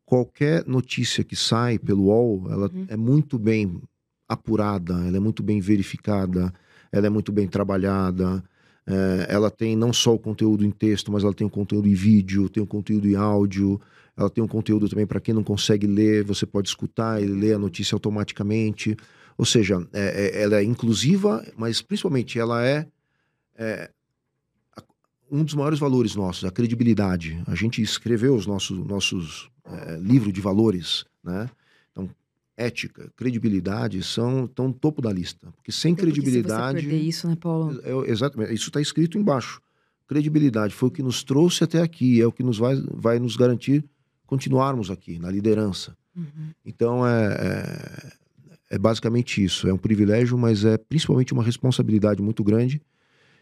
[0.04, 2.86] qualquer notícia que sai pelo UOL, ela uhum.
[2.88, 3.80] é muito bem
[4.28, 6.52] apurada, ela é muito bem verificada,
[6.92, 8.42] ela é muito bem trabalhada.
[8.86, 11.94] É, ela tem não só o conteúdo em texto, mas ela tem o conteúdo em
[11.94, 13.80] vídeo, tem o conteúdo em áudio,
[14.16, 17.54] ela tem um conteúdo também para quem não consegue ler, você pode escutar e ler
[17.54, 18.96] a notícia automaticamente.
[19.38, 22.86] Ou seja, é, é, ela é inclusiva, mas principalmente ela é,
[23.56, 23.90] é,
[25.30, 27.40] um dos maiores valores nossos, a credibilidade.
[27.46, 31.48] A gente escreveu os nossos, nossos é, livros de valores, né?
[32.60, 35.50] Ética, credibilidade são estão no topo da lista.
[35.56, 36.74] Porque sem Até credibilidade.
[36.74, 37.80] Porque se você perder isso, né, Paulo?
[37.82, 38.52] É, é, exatamente.
[38.52, 39.62] Isso está escrito embaixo.
[40.06, 43.36] Credibilidade foi o que nos trouxe até aqui, é o que nos vai, vai nos
[43.36, 43.84] garantir
[44.26, 45.96] continuarmos aqui na liderança.
[46.16, 46.50] Uhum.
[46.64, 48.12] Então é,
[48.70, 49.66] é, é, basicamente isso.
[49.66, 52.80] É um privilégio, mas é principalmente uma responsabilidade muito grande.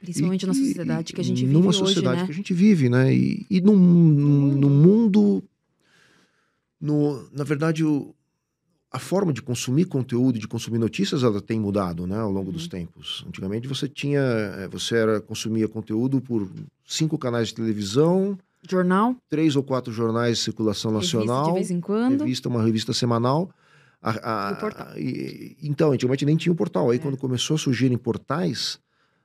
[0.00, 2.26] Principalmente e, na sociedade que a gente vive numa sociedade hoje, né?
[2.26, 3.12] que a gente vive, né?
[3.12, 5.42] E, e no, no, no mundo,
[6.80, 8.14] no, na verdade, o,
[8.90, 12.52] a forma de consumir conteúdo, de consumir notícias, ela tem mudado, né, ao longo uhum.
[12.52, 13.24] dos tempos.
[13.28, 16.48] Antigamente você tinha, eh, você era consumia conteúdo por
[16.86, 19.16] cinco canais de televisão, Jornal?
[19.28, 21.46] Três ou quatro jornais de circulação revista nacional.
[21.46, 22.20] de vez em quando.
[22.22, 23.50] Revista, uma revista semanal.
[24.00, 24.98] A, a, portal.
[24.98, 26.90] E, então, antigamente nem tinha o um portal.
[26.90, 27.00] Aí, é.
[27.00, 28.78] quando começou a surgir em portais,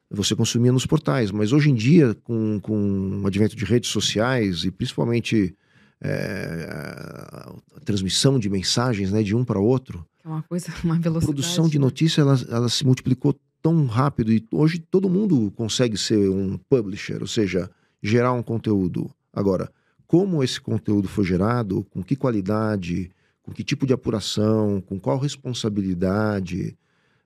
[0.09, 1.31] você consumia nos portais.
[1.31, 5.55] Mas hoje em dia, com, com o advento de redes sociais e principalmente
[6.03, 10.05] é, a, transmissão de mensagens né, de um para outro.
[10.23, 11.23] É uma coisa, uma velocidade.
[11.23, 15.97] A produção de notícia ela, ela se multiplicou tão rápido e hoje todo mundo consegue
[15.97, 19.09] ser um publisher, ou seja, gerar um conteúdo.
[19.31, 19.71] Agora,
[20.05, 23.09] como esse conteúdo foi gerado, com que qualidade,
[23.41, 26.77] com que tipo de apuração, com qual responsabilidade,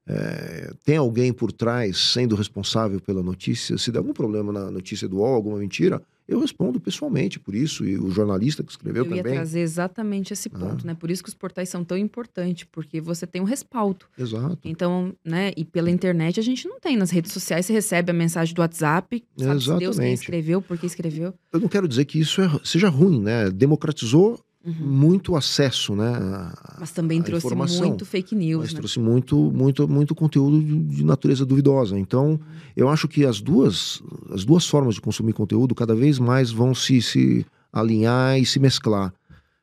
[0.05, 3.77] é, tem alguém por trás sendo responsável pela notícia?
[3.77, 7.85] Se der algum problema na notícia do UOL, alguma mentira, eu respondo pessoalmente por isso,
[7.85, 9.23] e o jornalista que escreveu eu também.
[9.23, 10.87] Eu ia trazer exatamente esse ponto, ah.
[10.87, 10.93] né?
[10.93, 14.05] Por isso que os portais são tão importantes, porque você tem um respaldo.
[14.17, 14.59] Exato.
[14.63, 16.97] Então, né, e pela internet a gente não tem.
[16.97, 19.79] Nas redes sociais você recebe a mensagem do WhatsApp, sabe exatamente.
[19.79, 21.33] Deus quem escreveu, por que escreveu.
[21.53, 23.49] Eu não quero dizer que isso é, seja ruim, né?
[23.49, 24.73] Democratizou Uhum.
[24.73, 26.09] muito acesso, né?
[26.09, 28.63] A, Mas também trouxe muito fake news.
[28.63, 28.79] Mas né?
[28.79, 31.97] trouxe muito, muito, muito conteúdo de, natureza duvidosa.
[31.97, 32.39] Então, uhum.
[32.75, 36.75] eu acho que as duas, as duas formas de consumir conteúdo cada vez mais vão
[36.75, 39.13] se, se alinhar e se mesclar.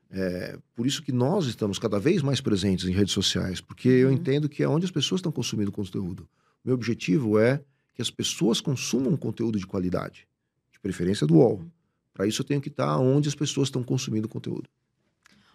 [0.09, 3.95] É, por isso que nós estamos cada vez mais presentes em redes sociais, porque uhum.
[4.09, 6.27] eu entendo que é onde as pessoas estão consumindo conteúdo.
[6.63, 7.61] Meu objetivo é
[7.93, 10.27] que as pessoas consumam conteúdo de qualidade,
[10.71, 11.57] de preferência do UOL.
[11.57, 11.69] Uhum.
[12.13, 14.69] Para isso eu tenho que estar onde as pessoas estão consumindo conteúdo.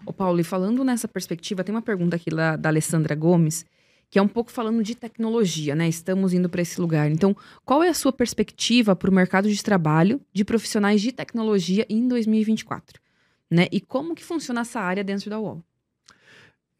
[0.04, 3.66] Ô Paulo, e falando nessa perspectiva, tem uma pergunta aqui lá da Alessandra Gomes,
[4.08, 5.88] que é um pouco falando de tecnologia, né?
[5.88, 7.10] Estamos indo para esse lugar.
[7.10, 11.86] Então, qual é a sua perspectiva para o mercado de trabalho de profissionais de tecnologia
[11.88, 13.00] em 2024?
[13.48, 13.66] Né?
[13.70, 15.62] E como que funciona essa área dentro da UOL?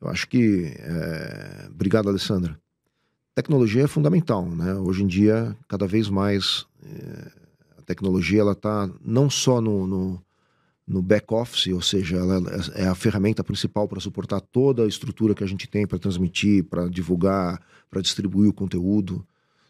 [0.01, 0.73] Eu acho que...
[0.79, 1.69] É...
[1.69, 2.59] Obrigado, Alessandra.
[3.35, 4.75] Tecnologia é fundamental, né?
[4.75, 7.31] Hoje em dia, cada vez mais, é...
[7.79, 10.23] a tecnologia ela está não só no, no
[10.91, 12.43] no back office, ou seja, ela
[12.75, 16.65] é a ferramenta principal para suportar toda a estrutura que a gente tem para transmitir,
[16.65, 19.25] para divulgar, para distribuir o conteúdo.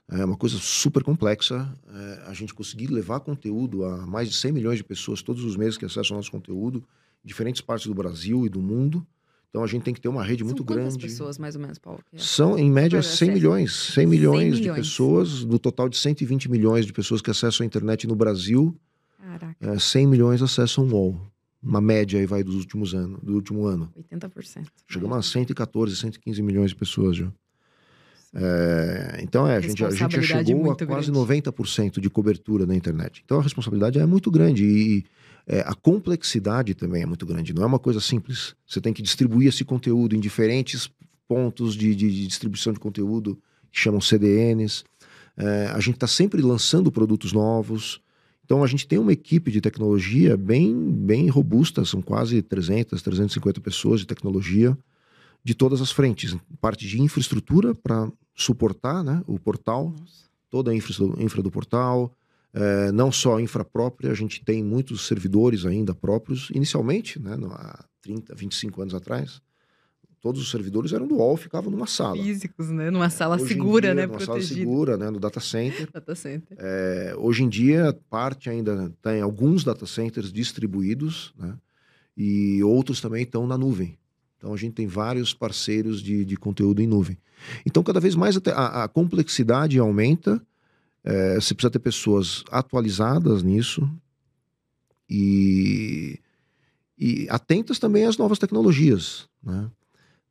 [0.09, 1.71] É uma coisa super complexa.
[1.95, 5.57] É, a gente conseguir levar conteúdo a mais de 100 milhões de pessoas todos os
[5.57, 6.83] meses que acessam o nosso conteúdo,
[7.23, 9.07] em diferentes partes do Brasil e do mundo.
[9.51, 10.97] Então a gente tem que ter uma rede São muito grande.
[10.97, 12.01] pessoas, mais ou menos, Paulo?
[12.17, 13.73] São, em média, 100 milhões.
[13.93, 17.63] 100 milhões, 100 milhões de pessoas, do total de 120 milhões de pessoas que acessam
[17.63, 18.75] a internet no Brasil.
[19.21, 19.57] Caraca.
[19.61, 21.21] É, 100 milhões acessam o UOL.
[21.63, 23.93] Uma média aí vai dos últimos anos, do último ano.
[23.97, 24.67] 80%.
[24.89, 27.31] Chegamos a 114, 115 milhões de pessoas já.
[28.33, 31.13] É, então, é, a gente, a gente já chegou a quase grande.
[31.13, 33.23] 90% de cobertura na internet.
[33.25, 35.05] Então, a responsabilidade é muito grande e
[35.47, 37.53] é, a complexidade também é muito grande.
[37.53, 38.55] Não é uma coisa simples.
[38.67, 40.91] Você tem que distribuir esse conteúdo em diferentes
[41.29, 43.39] pontos de, de, de distribuição de conteúdo,
[43.71, 44.85] que chamam CDNs.
[45.37, 48.01] É, a gente está sempre lançando produtos novos.
[48.51, 53.61] Então, a gente tem uma equipe de tecnologia bem, bem robusta, são quase 300, 350
[53.61, 54.77] pessoas de tecnologia
[55.45, 56.37] de todas as frentes.
[56.61, 60.25] Parte de infraestrutura para suportar né, o portal, Nossa.
[60.51, 62.13] toda a infra, infra do portal,
[62.53, 66.51] é, não só a infra própria, a gente tem muitos servidores ainda próprios.
[66.53, 69.41] Inicialmente, né, há 30, 25 anos atrás,
[70.21, 72.17] todos os servidores eram do UOL, ficavam numa sala.
[72.17, 72.91] Físicos, né?
[72.91, 74.07] Numa sala hoje segura, dia, né?
[74.07, 75.11] Numa sala segura, né?
[75.11, 75.89] No data center.
[75.91, 76.57] data center.
[76.61, 81.57] É, hoje em dia, parte ainda tem alguns data centers distribuídos, né?
[82.17, 83.99] E outros também estão na nuvem.
[84.37, 87.17] Então a gente tem vários parceiros de, de conteúdo em nuvem.
[87.65, 90.41] Então cada vez mais a, a complexidade aumenta.
[91.03, 93.91] É, você precisa ter pessoas atualizadas nisso
[95.09, 96.21] e,
[96.99, 99.71] e atentas também às novas tecnologias, né?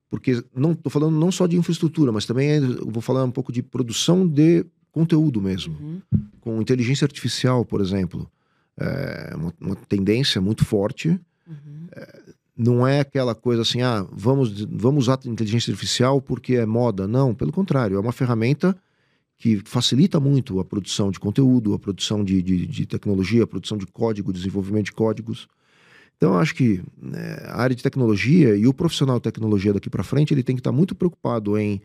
[0.10, 3.52] Porque não estou falando não só de infraestrutura, mas também é, vou falar um pouco
[3.52, 6.02] de produção de conteúdo mesmo, uhum.
[6.42, 8.30] com inteligência artificial, por exemplo,
[8.80, 11.10] é uma, uma tendência muito forte.
[11.48, 11.88] Uhum.
[11.92, 12.20] É,
[12.58, 17.08] não é aquela coisa assim, ah, vamos, vamos usar inteligência artificial porque é moda.
[17.08, 18.76] Não, pelo contrário, é uma ferramenta
[19.38, 23.78] que facilita muito a produção de conteúdo, a produção de, de, de tecnologia, a produção
[23.78, 25.48] de código, desenvolvimento de códigos.
[26.20, 30.04] Então, acho que né, a área de tecnologia e o profissional de tecnologia daqui para
[30.04, 31.82] frente, ele tem que estar tá muito preocupado em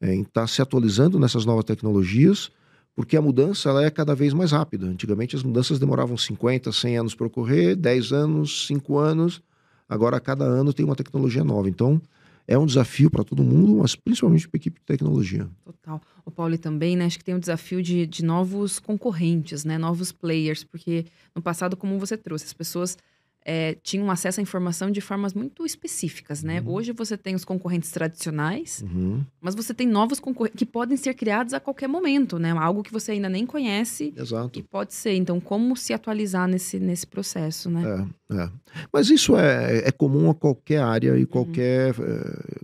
[0.00, 2.50] estar tá se atualizando nessas novas tecnologias,
[2.96, 4.86] porque a mudança ela é cada vez mais rápida.
[4.86, 9.42] Antigamente, as mudanças demoravam 50, 100 anos para ocorrer, 10 anos, 5 anos
[9.88, 11.68] Agora, a cada ano tem uma tecnologia nova.
[11.68, 12.00] Então,
[12.46, 15.48] é um desafio para todo mundo, mas principalmente para a equipe de tecnologia.
[15.64, 16.00] Total.
[16.24, 17.06] O Paulo também, né?
[17.06, 19.78] Acho que tem um desafio de, de novos concorrentes, né?
[19.78, 22.96] Novos players, porque no passado, como você trouxe, as pessoas
[23.44, 26.60] é, tinham acesso à informação de formas muito específicas, né?
[26.60, 26.72] Uhum.
[26.72, 29.22] Hoje você tem os concorrentes tradicionais, uhum.
[29.40, 32.50] mas você tem novos concorrentes que podem ser criados a qualquer momento, né?
[32.52, 34.58] Algo que você ainda nem conhece Exato.
[34.58, 35.14] e pode ser.
[35.14, 38.08] Então, como se atualizar nesse, nesse processo, né?
[38.30, 38.50] É, é.
[38.90, 41.26] Mas isso é, é comum a qualquer área e uhum.
[41.26, 41.94] qualquer,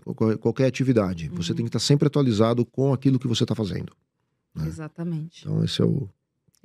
[0.06, 0.36] uhum.
[0.38, 1.28] qualquer atividade.
[1.34, 1.56] Você uhum.
[1.56, 3.92] tem que estar sempre atualizado com aquilo que você está fazendo.
[4.54, 4.66] Né?
[4.66, 5.42] Exatamente.
[5.42, 6.08] Então, esse é o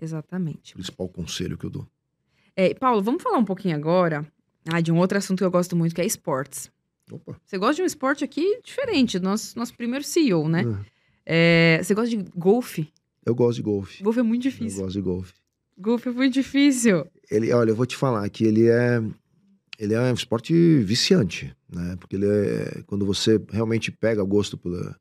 [0.01, 0.73] Exatamente.
[0.73, 1.87] principal conselho que eu dou.
[2.55, 4.25] É, Paulo, vamos falar um pouquinho agora
[4.71, 6.71] ah, de um outro assunto que eu gosto muito, que é esportes.
[7.11, 7.35] Opa.
[7.45, 10.63] Você gosta de um esporte aqui diferente, nosso, nosso primeiro CEO, né?
[11.25, 11.75] É.
[11.77, 12.91] É, você gosta de golfe?
[13.25, 14.03] Eu gosto de golfe.
[14.03, 14.79] Golfe é muito difícil.
[14.79, 15.33] Eu gosto de golfe.
[15.77, 17.05] Golfe é muito difícil.
[17.29, 19.01] Ele, olha, eu vou te falar que ele é
[19.77, 21.97] ele é um esporte viciante, né?
[21.99, 24.95] Porque ele é quando você realmente pega gosto pela,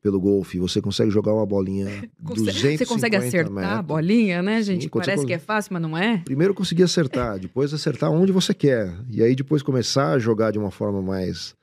[0.00, 3.78] pelo golfe, você consegue jogar uma bolinha 250 Você consegue acertar metros.
[3.78, 4.84] a bolinha, né, gente?
[4.84, 6.18] Sim, Parece que é fácil, mas não é.
[6.18, 8.96] Primeiro conseguir acertar, depois acertar onde você quer.
[9.10, 11.56] E aí depois começar a jogar de uma forma mais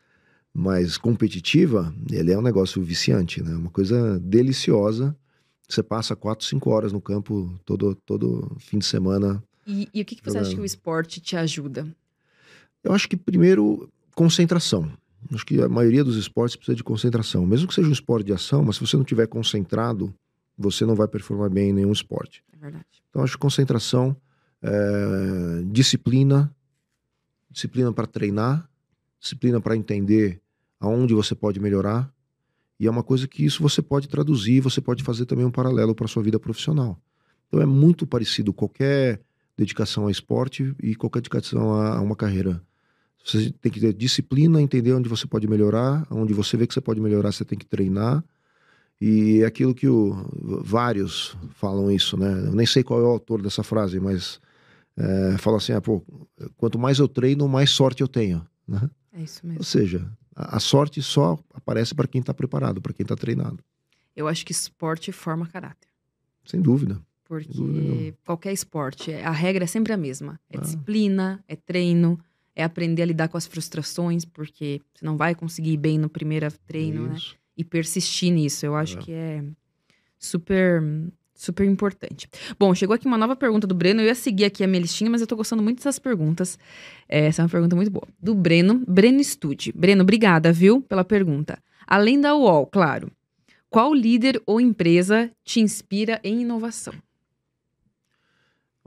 [0.54, 3.54] mais competitiva, ele é um negócio viciante, né?
[3.54, 5.14] Uma coisa deliciosa.
[5.68, 9.44] Você passa quatro, cinco horas no campo todo, todo fim de semana.
[9.68, 11.86] E, e o que, que você acha que o esporte te ajuda?
[12.82, 14.90] Eu acho que primeiro concentração.
[15.34, 17.46] Acho que a maioria dos esportes precisa de concentração.
[17.46, 20.14] Mesmo que seja um esporte de ação, mas se você não tiver concentrado,
[20.58, 22.44] você não vai performar bem em nenhum esporte.
[22.54, 22.86] É verdade.
[23.10, 24.16] Então, acho que concentração,
[24.62, 26.54] é, disciplina,
[27.50, 28.70] disciplina para treinar,
[29.20, 30.42] disciplina para entender
[30.80, 32.14] aonde você pode melhorar.
[32.80, 35.96] E é uma coisa que isso você pode traduzir, você pode fazer também um paralelo
[35.96, 37.00] para a sua vida profissional.
[37.48, 39.22] Então, é muito parecido qualquer
[39.58, 42.62] dedicação a esporte e qualquer dedicação a uma carreira
[43.26, 46.80] você tem que ter disciplina, entender onde você pode melhorar, onde você vê que você
[46.80, 48.24] pode melhorar, você tem que treinar.
[49.02, 52.32] E é aquilo que o, vários falam isso, né?
[52.46, 54.40] Eu nem sei qual é o autor dessa frase, mas
[54.96, 56.04] é, fala assim: ah, pô,
[56.56, 58.46] quanto mais eu treino, mais sorte eu tenho.
[58.68, 58.88] Né?
[59.12, 59.60] É isso mesmo.
[59.60, 63.58] Ou seja, a, a sorte só aparece para quem está preparado, para quem está treinado.
[64.16, 65.90] Eu acho que esporte forma caráter.
[66.46, 67.02] Sem dúvida.
[67.26, 70.62] Porque Sem dúvida qualquer esporte, a regra é sempre a mesma: é ah.
[70.62, 72.20] disciplina, é treino
[72.56, 76.10] é aprender a lidar com as frustrações, porque você não vai conseguir ir bem no
[76.10, 77.16] primeiro treino, né?
[77.16, 77.34] Isso.
[77.34, 77.40] né?
[77.58, 78.66] E persistir nisso.
[78.66, 79.02] Eu acho é.
[79.02, 79.44] que é
[80.18, 80.82] super
[81.36, 82.30] super importante.
[82.58, 84.02] Bom, chegou aqui uma nova pergunta do Breno.
[84.02, 86.58] Eu ia seguir aqui a minha listinha, mas eu tô gostando muito dessas perguntas.
[87.08, 88.08] É, essa é uma pergunta muito boa.
[88.18, 89.74] Do Breno, Breno Stude.
[89.74, 91.60] Breno, obrigada, viu, pela pergunta.
[91.86, 93.12] Além da UOL, claro.
[93.70, 96.94] Qual líder ou empresa te inspira em inovação?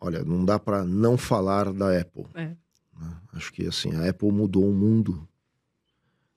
[0.01, 2.25] Olha, não dá para não falar da Apple.
[2.35, 2.53] É.
[2.99, 3.17] Né?
[3.33, 5.27] Acho que assim, a Apple mudou o mundo.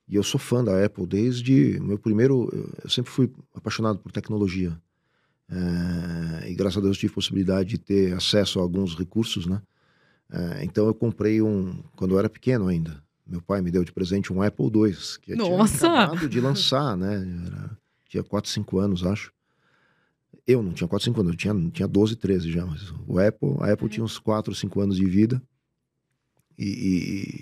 [0.08, 2.50] E eu sou fã da Apple desde meu primeiro.
[2.84, 4.78] Eu sempre fui apaixonado por tecnologia.
[5.50, 9.62] É, e graças a Deus tive possibilidade de ter acesso a alguns recursos, né?
[10.32, 13.04] É, então eu comprei um quando eu era pequeno ainda.
[13.28, 15.78] Meu pai me deu de presente um Apple II, que Nossa!
[15.78, 17.16] tinha acabado de lançar, né?
[17.46, 19.32] Era, tinha 4, 5 anos, acho.
[20.48, 22.66] Eu não tinha 4, 5 anos, eu tinha, tinha 12, 13 já.
[22.66, 25.42] Mas o Apple, a Apple tinha uns 4, 5 anos de vida.
[26.62, 26.68] E,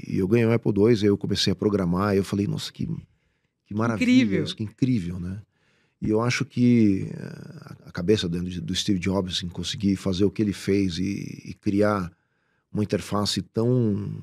[0.08, 2.72] e, e, eu ganhei um Apple II, e eu comecei a programar, eu falei, nossa,
[2.72, 2.88] que,
[3.66, 4.46] que maravilha, incrível.
[4.56, 5.42] que incrível, né?
[6.02, 10.42] E eu acho que eh, a cabeça do Steve Jobs em conseguir fazer o que
[10.42, 12.10] ele fez e, e criar
[12.72, 14.22] uma interface tão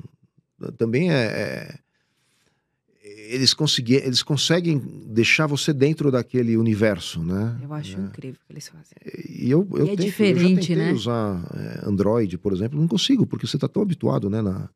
[0.78, 1.78] também é, é
[3.28, 7.58] eles conseguem eles conseguem deixar você dentro daquele universo, né?
[7.62, 8.00] Eu acho é.
[8.00, 8.96] incrível o que eles fazem.
[9.28, 10.92] E eu, eu, e é tento, diferente, eu já né?
[10.92, 14.70] usar é, Android, por exemplo, não consigo porque você está tão habituado, né, na,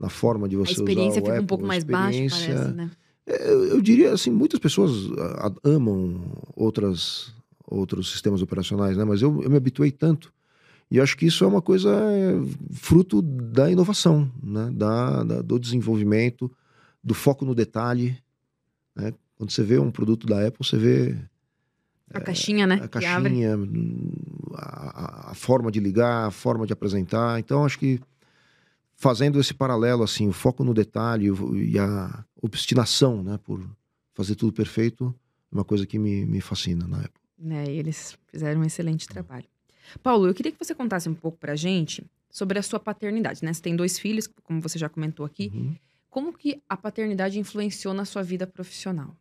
[0.00, 2.90] na forma de você usar a experiência fica Apple, um pouco mais baixa, parece, né?
[3.26, 4.92] Eu, eu, diria assim, muitas pessoas
[5.62, 6.20] amam
[6.56, 7.32] outras
[7.64, 9.04] outros sistemas operacionais, né?
[9.04, 10.32] Mas eu, eu me habituei tanto
[10.90, 12.34] e acho que isso é uma coisa é,
[12.72, 14.70] fruto da inovação, né?
[14.72, 16.50] da, da, do desenvolvimento,
[17.02, 18.18] do foco no detalhe.
[18.96, 19.14] Né?
[19.36, 21.16] Quando você vê um produto da Apple, você vê.
[22.12, 22.80] A é, caixinha, né?
[22.82, 23.56] A caixinha,
[24.54, 27.38] a, a, forma de ligar, a forma de apresentar.
[27.38, 28.00] Então, acho que
[29.00, 33.66] fazendo esse paralelo, assim, o foco no detalhe e a obstinação né, por
[34.12, 35.14] fazer tudo perfeito,
[35.50, 37.22] é uma coisa que me, me fascina na Apple.
[37.48, 39.46] É, eles fizeram um excelente trabalho.
[40.02, 43.54] Paulo, eu queria que você contasse um pouco pra gente sobre a sua paternidade, né?
[43.54, 45.50] Você tem dois filhos, como você já comentou aqui.
[45.54, 45.74] Uhum.
[46.10, 49.16] Como que a paternidade influenciou na sua vida profissional?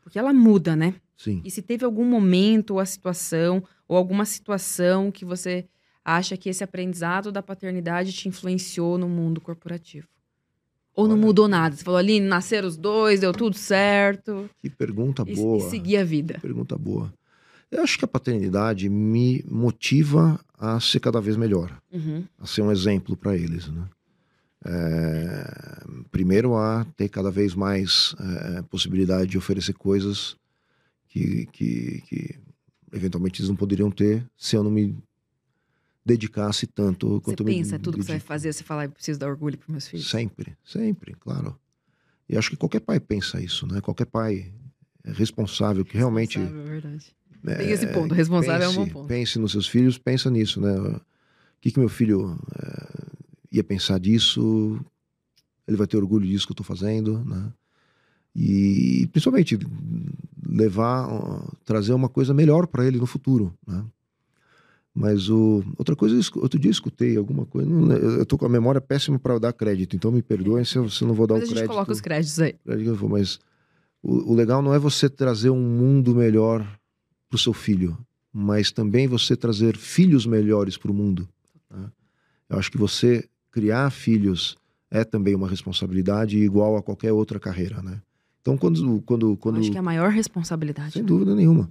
[0.00, 0.94] Porque ela muda, né?
[1.18, 1.42] Sim.
[1.44, 5.68] E se teve algum momento ou a situação, ou alguma situação que você
[6.06, 10.06] acha que esse aprendizado da paternidade te influenciou no mundo corporativo?
[10.94, 11.74] Ou Olha, não mudou nada?
[11.74, 14.48] Você falou ali, nasceram os dois, deu tudo certo.
[14.62, 15.58] Que pergunta boa.
[15.58, 16.34] E seguir a vida.
[16.34, 17.12] Que pergunta boa.
[17.70, 22.24] Eu acho que a paternidade me motiva a ser cada vez melhor, uhum.
[22.38, 23.84] a ser um exemplo para eles, né?
[24.64, 30.36] É, primeiro a ter cada vez mais é, possibilidade de oferecer coisas
[31.08, 32.38] que, que, que,
[32.92, 34.96] eventualmente eles não poderiam ter se eu não me
[36.06, 39.28] dedicasse tanto quanto você pensa tudo que você vai fazer você fala eu preciso dar
[39.28, 41.58] orgulho para meus filhos sempre sempre claro
[42.28, 44.52] e acho que qualquer pai pensa isso né qualquer pai
[45.04, 47.16] é responsável que realmente é verdade
[47.54, 49.08] tem esse ponto, responsável pense, é um bom ponto.
[49.08, 50.72] Pense nos seus filhos, pensa nisso, né?
[50.76, 51.00] O
[51.60, 52.86] que, que meu filho é,
[53.52, 54.80] ia pensar disso?
[55.66, 57.52] Ele vai ter orgulho disso que eu estou fazendo, né?
[58.34, 59.58] E principalmente
[60.46, 61.08] levar,
[61.64, 63.84] trazer uma coisa melhor para ele no futuro, né?
[64.96, 67.68] Mas o, outra coisa, outro dia eu escutei alguma coisa.
[67.68, 70.88] Não, eu tô com a memória péssima para dar crédito, então me perdoem se eu,
[70.88, 71.58] se eu não vou dar mas o crédito.
[71.58, 72.54] A gente coloca os créditos aí.
[73.10, 73.38] Mas
[74.02, 76.66] o, o legal não é você trazer um mundo melhor
[77.28, 77.98] para o seu filho,
[78.32, 81.28] mas também você trazer filhos melhores para o mundo.
[81.70, 81.90] Né?
[82.48, 84.56] Eu acho que você criar filhos
[84.90, 88.00] é também uma responsabilidade igual a qualquer outra carreira, né?
[88.40, 89.02] Então, quando...
[89.02, 89.56] quando, quando...
[89.56, 90.92] Eu acho que é a maior responsabilidade.
[90.92, 91.08] Sem né?
[91.08, 91.70] dúvida nenhuma.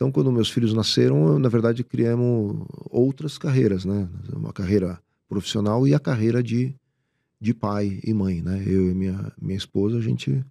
[0.00, 4.08] Então, quando meus filhos nasceram, na verdade, criamos outras carreiras, né?
[4.32, 6.74] Uma carreira profissional e a carreira de,
[7.38, 8.64] de pai e mãe, né?
[8.66, 10.42] Eu e minha, minha esposa, a gente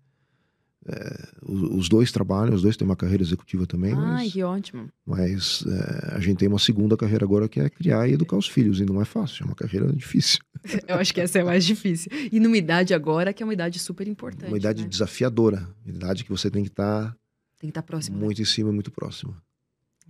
[0.85, 3.93] é, os dois trabalham, os dois têm uma carreira executiva também.
[3.93, 4.87] Ai, mas, que ótimo.
[5.03, 8.47] Mas é, a gente tem uma segunda carreira agora que é criar e educar os
[8.47, 8.79] filhos.
[8.79, 10.39] E não é fácil, é uma carreira difícil.
[10.87, 12.11] Eu acho que essa é a mais difícil.
[12.31, 14.47] E numa idade agora que é uma idade super importante.
[14.47, 14.89] Uma idade né?
[14.89, 15.67] desafiadora.
[15.83, 17.11] Uma idade que você tem que estar.
[17.11, 17.18] Tá
[17.59, 18.17] tem que estar próximo.
[18.17, 18.41] Muito né?
[18.41, 19.35] em cima, muito próximo.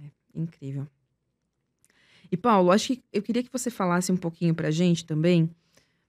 [0.01, 0.87] É, incrível.
[2.31, 5.49] E Paulo, acho que eu queria que você falasse um pouquinho pra gente também.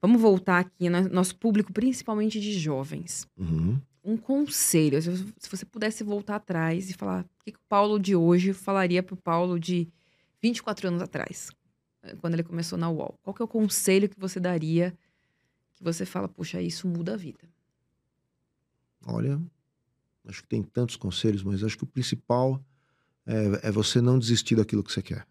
[0.00, 3.26] Vamos voltar aqui no nosso público, principalmente de jovens.
[3.36, 8.16] Uhum um conselho, se você pudesse voltar atrás e falar o que, o Paulo de
[8.16, 9.88] hoje falaria para o Paulo de
[10.40, 11.50] 24 anos atrás,
[12.02, 13.18] eh, quando ele começou na UOL.
[13.22, 14.96] Qual que é o conselho que você daria
[15.74, 17.40] que você fala, puxa, isso muda a vida?
[19.06, 19.40] Olha,
[20.26, 22.62] acho que tem tantos conselhos, mas acho que o principal
[23.26, 25.26] é, é você não desistir daquilo que você quer.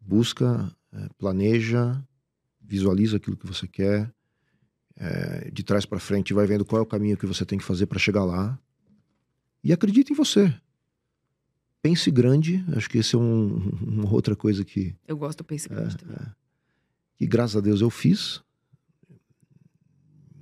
[0.00, 2.02] Busca, é, planeja,
[2.60, 4.12] visualiza aquilo que você quer,
[4.96, 7.64] é, de trás para frente, vai vendo qual é o caminho que você tem que
[7.64, 8.58] fazer para chegar lá.
[9.62, 10.54] E acredite em você.
[11.82, 14.94] Pense grande, acho que esse é um, uma outra coisa que.
[15.06, 16.16] Eu gosto do pense grande é, também.
[16.16, 16.30] É,
[17.16, 18.42] que graças a Deus eu fiz,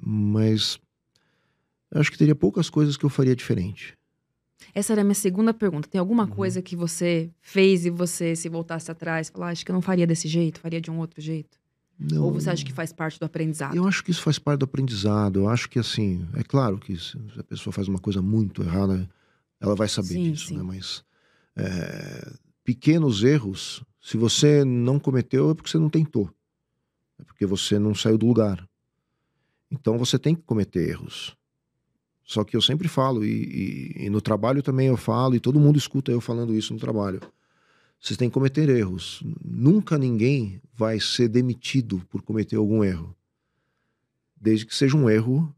[0.01, 0.79] mas
[2.01, 3.97] acho que teria poucas coisas que eu faria diferente.
[4.75, 5.89] Essa era a minha segunda pergunta.
[5.89, 6.31] Tem alguma uhum.
[6.31, 9.83] coisa que você fez e você, se voltasse atrás, falar, ah, acho que eu não
[9.83, 11.59] faria desse jeito, faria de um outro jeito?
[11.99, 13.77] Não, Ou você acha que faz parte do aprendizado?
[13.77, 15.41] Eu acho que isso faz parte do aprendizado.
[15.41, 19.09] Eu acho que, assim, é claro que se a pessoa faz uma coisa muito errada,
[19.61, 20.57] ela vai saber Sim, disso, sim.
[20.57, 20.63] né?
[20.63, 21.05] Mas
[21.57, 22.33] é,
[22.65, 26.29] pequenos erros, se você não cometeu, é porque você não tentou.
[27.19, 28.69] É porque você não saiu do lugar.
[29.71, 31.37] Então você tem que cometer erros.
[32.25, 33.29] Só que eu sempre falo, e,
[33.99, 36.81] e- e no trabalho também eu falo, e todo mundo escuta eu falando isso no
[36.81, 37.21] trabalho.
[38.01, 39.23] Vocês têm que cometer erros.
[39.45, 43.15] Nunca ninguém vai ser demitido por cometer algum erro.
[44.41, 45.55] Desde que seja um erro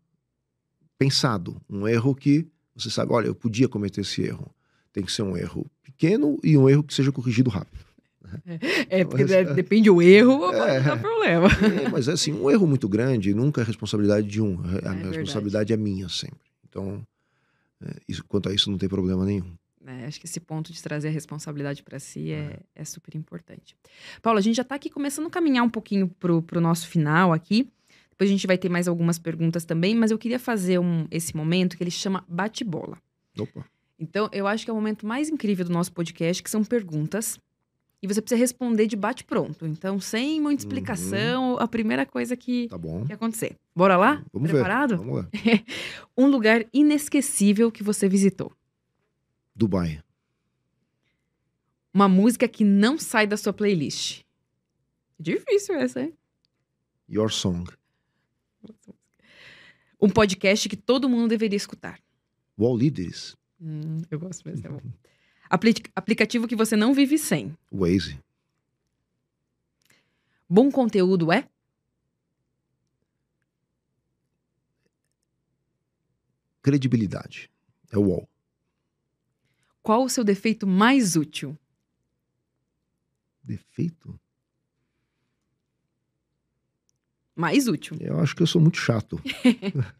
[0.98, 1.60] pensado.
[1.68, 4.48] Um erro que você sabe, olha, eu podia cometer esse erro.
[4.92, 7.84] Tem que ser um erro pequeno e um erro que seja corrigido rápido.
[8.90, 10.80] É, porque de- depende do erro, É.
[10.80, 11.48] dar problema.
[11.84, 14.58] É, mas assim, um erro muito grande nunca é responsabilidade de um.
[14.60, 15.02] A verdade.
[15.08, 16.45] responsabilidade é minha sempre.
[16.76, 17.06] Então,
[17.82, 19.52] é, isso- quanto a isso, não tem problema nenhum.
[19.86, 23.76] É, acho que esse ponto de trazer a responsabilidade para si é, é super importante.
[24.20, 27.32] Paulo, a gente já está aqui começando a caminhar um pouquinho pro, pro nosso final
[27.32, 27.70] aqui.
[28.10, 31.36] Depois a gente vai ter mais algumas perguntas também, mas eu queria fazer um, esse
[31.36, 32.98] momento que ele chama bate-bola.
[33.38, 33.64] Opa.
[33.98, 37.38] Então, eu acho que é o momento mais incrível do nosso podcast, que são perguntas.
[38.07, 39.66] E você precisa responder de bate-pronto.
[39.66, 40.68] Então, sem muita Uhum.
[40.68, 43.57] explicação, a primeira coisa que, Tá que acontecer.
[43.74, 44.22] Bora lá?
[44.32, 44.90] Vamos Preparado?
[44.90, 45.04] ver.
[45.04, 45.28] Vamos lá.
[46.16, 48.52] Um lugar inesquecível que você visitou.
[49.54, 50.00] Dubai.
[51.92, 54.22] Uma música que não sai da sua playlist.
[55.18, 56.14] Difícil essa, hein?
[57.11, 57.68] Your Song.
[60.00, 61.98] Um podcast que todo mundo deveria escutar.
[62.59, 63.34] Wall Leaders.
[63.61, 64.64] Hum, eu gosto mesmo.
[64.66, 64.80] É bom.
[65.49, 67.57] Apli- aplicativo que você não vive sem.
[67.72, 68.18] Waze.
[70.49, 71.49] Bom conteúdo é?
[76.62, 77.51] Credibilidade.
[77.92, 78.28] É o Wall.
[79.82, 81.57] Qual o seu defeito mais útil?
[83.42, 84.18] Defeito?
[87.36, 87.97] Mais útil.
[88.01, 89.20] Eu acho que eu sou muito chato.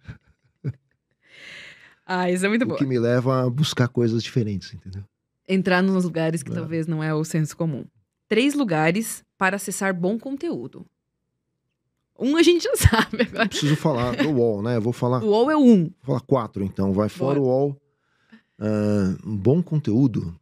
[2.09, 2.75] Ah, isso é muito bom.
[2.75, 5.03] o que me leva a buscar coisas diferentes, entendeu?
[5.49, 6.55] Entrar nos lugares que É.
[6.55, 7.85] talvez não é o senso comum.
[8.29, 10.85] Três lugares para acessar bom conteúdo.
[12.19, 12.75] Um a gente já
[13.11, 13.49] sabe Não agora.
[13.49, 14.77] preciso falar do Wall, né?
[14.77, 15.85] Eu vou falar, O UOL é um.
[15.85, 16.93] vou falar quatro, então.
[16.93, 17.41] Vai fora Bora.
[17.41, 17.81] o Wall.
[18.59, 20.35] Ah, um bom conteúdo.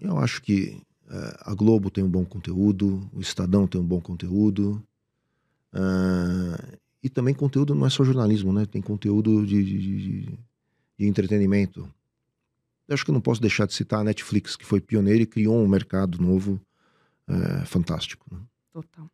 [0.00, 0.80] Eu acho que
[1.10, 4.82] eh, a Globo tem um bom conteúdo, o Estadão tem um bom conteúdo.
[5.72, 8.66] Ah, e também conteúdo não é só jornalismo, né?
[8.66, 9.78] Tem conteúdo de, de,
[10.26, 10.38] de-
[10.98, 11.92] de entretenimento.
[12.86, 15.26] Eu acho que eu não posso deixar de citar a Netflix, que foi pioneira e
[15.26, 16.60] criou um mercado novo
[17.26, 18.26] eh, fantástico.
[18.34, 18.40] né?
[18.72, 19.10] Total.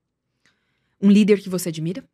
[1.00, 2.04] Um líder que você admira?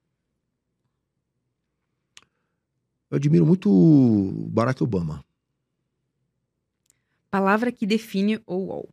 [3.11, 3.71] Eu admiro muito
[4.51, 5.25] Barack Obama.
[7.31, 8.89] Palavra que define o UOL.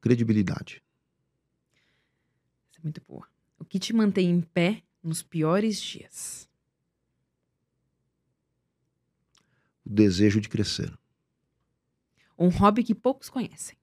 [0.00, 0.82] Credibilidade.
[2.70, 3.26] Essa é muito boa.
[3.58, 6.48] O que te mantém em pé nos piores dias?
[9.84, 10.92] O desejo de crescer.
[12.38, 13.76] Um hobby que poucos conhecem.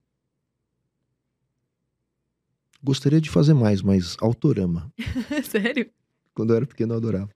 [2.84, 4.92] Gostaria de fazer mais, mas autorama.
[5.50, 5.90] Sério?
[6.34, 7.30] Quando eu era pequeno, eu adorava.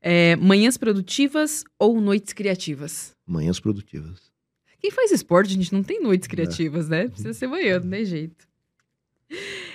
[0.00, 3.14] É, manhãs produtivas ou noites criativas?
[3.26, 4.30] Manhãs produtivas.
[4.78, 6.30] Quem faz esporte, gente, não tem noites É.
[6.30, 7.08] criativas, né?
[7.08, 8.48] Precisa ser manhã, não tem jeito.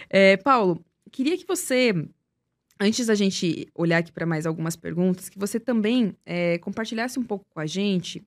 [0.09, 1.93] É, Paulo, queria que você,
[2.79, 7.23] antes da gente olhar aqui para mais algumas perguntas, que você também é, compartilhasse um
[7.23, 8.23] pouco com a gente.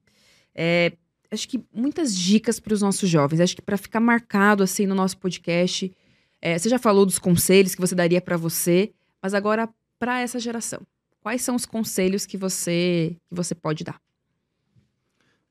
[0.54, 0.92] é,
[1.30, 3.40] acho que muitas dicas para os nossos jovens.
[3.40, 5.92] Acho que para ficar marcado assim no nosso podcast,
[6.40, 8.92] é, você já falou dos conselhos que você daria para você,
[9.22, 9.68] mas agora
[9.98, 10.86] para essa geração,
[11.20, 14.00] quais são os conselhos que você que você pode dar?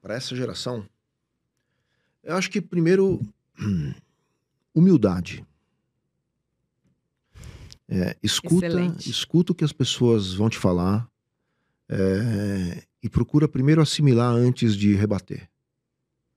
[0.02, 0.86] Para essa geração,
[2.24, 3.22] eu acho que primeiro,
[4.74, 5.46] humildade.
[7.90, 9.10] É, escuta, Excelente.
[9.10, 11.10] escuta o que as pessoas vão te falar
[11.88, 15.50] é, e procura primeiro assimilar antes de rebater.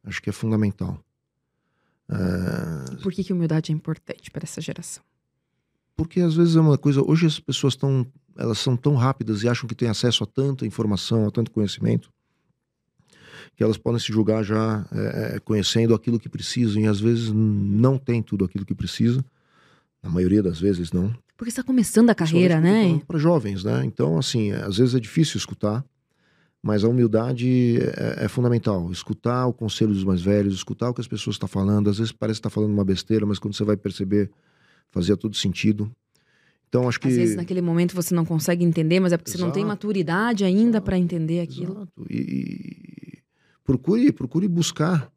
[0.04, 1.04] Acho que é fundamental.
[2.08, 5.02] É, Por que, que humildade é importante para essa geração?
[6.00, 7.02] porque às vezes é uma coisa.
[7.02, 8.06] Hoje as pessoas estão.
[8.34, 12.10] Elas são tão rápidas e acham que têm acesso a tanta informação, a tanto conhecimento,
[13.54, 17.30] que elas podem se julgar já é, é, conhecendo aquilo que precisam e às vezes
[17.30, 19.22] não tem tudo aquilo que precisa.
[20.02, 21.14] Na maioria das vezes não.
[21.36, 23.00] Porque está começando a carreira, né?
[23.06, 23.82] Para jovens, né?
[23.84, 25.84] Então, assim, às vezes é difícil escutar,
[26.62, 28.90] mas a humildade é, é fundamental.
[28.90, 31.88] Escutar o conselho dos mais velhos, escutar o que as pessoas estão falando.
[31.88, 34.30] Às vezes parece que está falando uma besteira, mas quando você vai perceber,
[34.90, 35.90] fazia todo sentido.
[36.68, 37.08] Então, acho que.
[37.08, 39.68] Às vezes naquele momento você não consegue entender, mas é porque você não tem Exato.
[39.68, 40.84] maturidade ainda Exato.
[40.84, 41.72] para entender aquilo.
[41.72, 42.06] Exato.
[42.08, 43.18] E, e
[43.64, 45.10] procure, procure buscar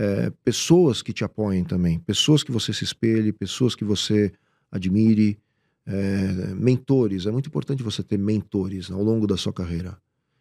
[0.00, 4.32] é, pessoas que te apoiem também, pessoas que você se espelhe, pessoas que você
[4.72, 5.38] admire,
[5.86, 7.26] é, mentores.
[7.26, 9.98] É muito importante você ter mentores ao longo da sua carreira.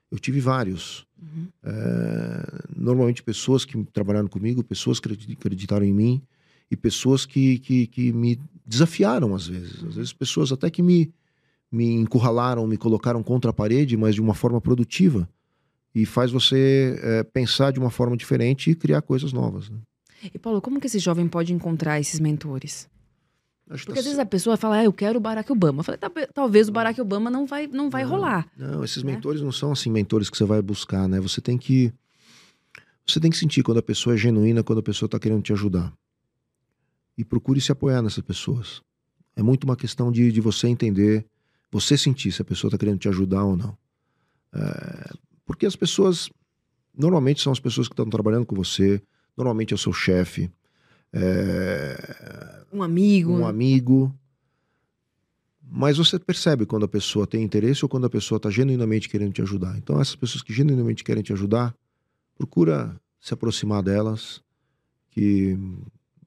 [0.09, 1.05] Eu tive vários.
[1.21, 1.47] Uhum.
[1.61, 6.21] É, normalmente pessoas que trabalharam comigo, pessoas que acreditaram em mim
[6.71, 9.83] e pessoas que, que, que me desafiaram às vezes.
[9.83, 11.13] Às vezes pessoas até que me,
[11.69, 15.27] me encurralaram, me colocaram contra a parede, mas de uma forma produtiva.
[16.01, 19.69] E faz você é, pensar de uma forma diferente e criar coisas novas.
[19.69, 19.77] Né?
[20.33, 22.89] E Paulo, como que esse jovem pode encontrar esses mentores?
[23.69, 25.81] Acho Porque tá às vezes a pessoa fala, ah, eu quero o Barack Obama.
[25.81, 25.99] Eu falei,
[26.33, 28.47] talvez o Barack Obama não vai, não vai não, rolar.
[28.57, 29.11] Não, esses né?
[29.13, 31.19] mentores não são assim mentores que você vai buscar, né?
[31.19, 31.93] Você tem que
[33.05, 35.51] você tem que sentir quando a pessoa é genuína, quando a pessoa está querendo te
[35.51, 35.91] ajudar.
[37.17, 38.81] E procure se apoiar nessas pessoas.
[39.35, 41.25] É muito uma questão de, de você entender,
[41.71, 43.77] você sentir se a pessoa está querendo te ajudar ou não.
[44.53, 45.13] É,
[45.49, 46.29] porque as pessoas,
[46.95, 49.01] normalmente são as pessoas que estão trabalhando com você,
[49.35, 50.47] normalmente é o seu chefe,
[51.11, 52.63] é...
[52.71, 53.31] um amigo.
[53.31, 54.15] Um amigo.
[55.59, 59.33] Mas você percebe quando a pessoa tem interesse ou quando a pessoa está genuinamente querendo
[59.33, 59.75] te ajudar.
[59.75, 61.75] Então, essas pessoas que genuinamente querem te ajudar,
[62.37, 64.43] procura se aproximar delas,
[65.09, 65.57] que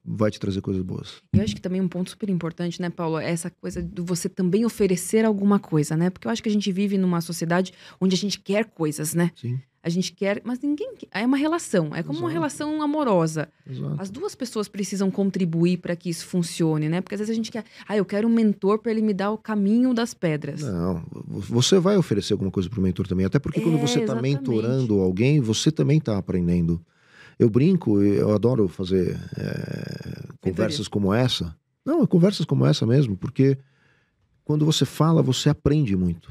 [0.05, 1.23] vai te trazer coisas boas.
[1.33, 4.03] E eu acho que também um ponto super importante, né, Paulo, é essa coisa de
[4.03, 6.11] você também oferecer alguma coisa, né?
[6.11, 9.31] Porque eu acho que a gente vive numa sociedade onde a gente quer coisas, né?
[9.37, 9.61] Sim.
[9.85, 10.95] A gente quer, mas ninguém.
[11.11, 12.21] É uma relação, é como Exato.
[12.21, 13.49] uma relação amorosa.
[13.69, 13.97] Exato.
[13.99, 17.01] As duas pessoas precisam contribuir para que isso funcione, né?
[17.01, 19.33] Porque às vezes a gente quer, ah, eu quero um mentor para ele me dar
[19.33, 20.63] o caminho das pedras.
[20.63, 24.01] Não, você vai oferecer alguma coisa para o mentor também, até porque é, quando você
[24.01, 26.81] está mentorando alguém, você também está aprendendo.
[27.43, 31.57] Eu brinco, eu adoro fazer é, conversas como essa.
[31.85, 33.59] Não, conversas como essa mesmo, porque
[34.45, 36.31] quando você fala, você aprende muito.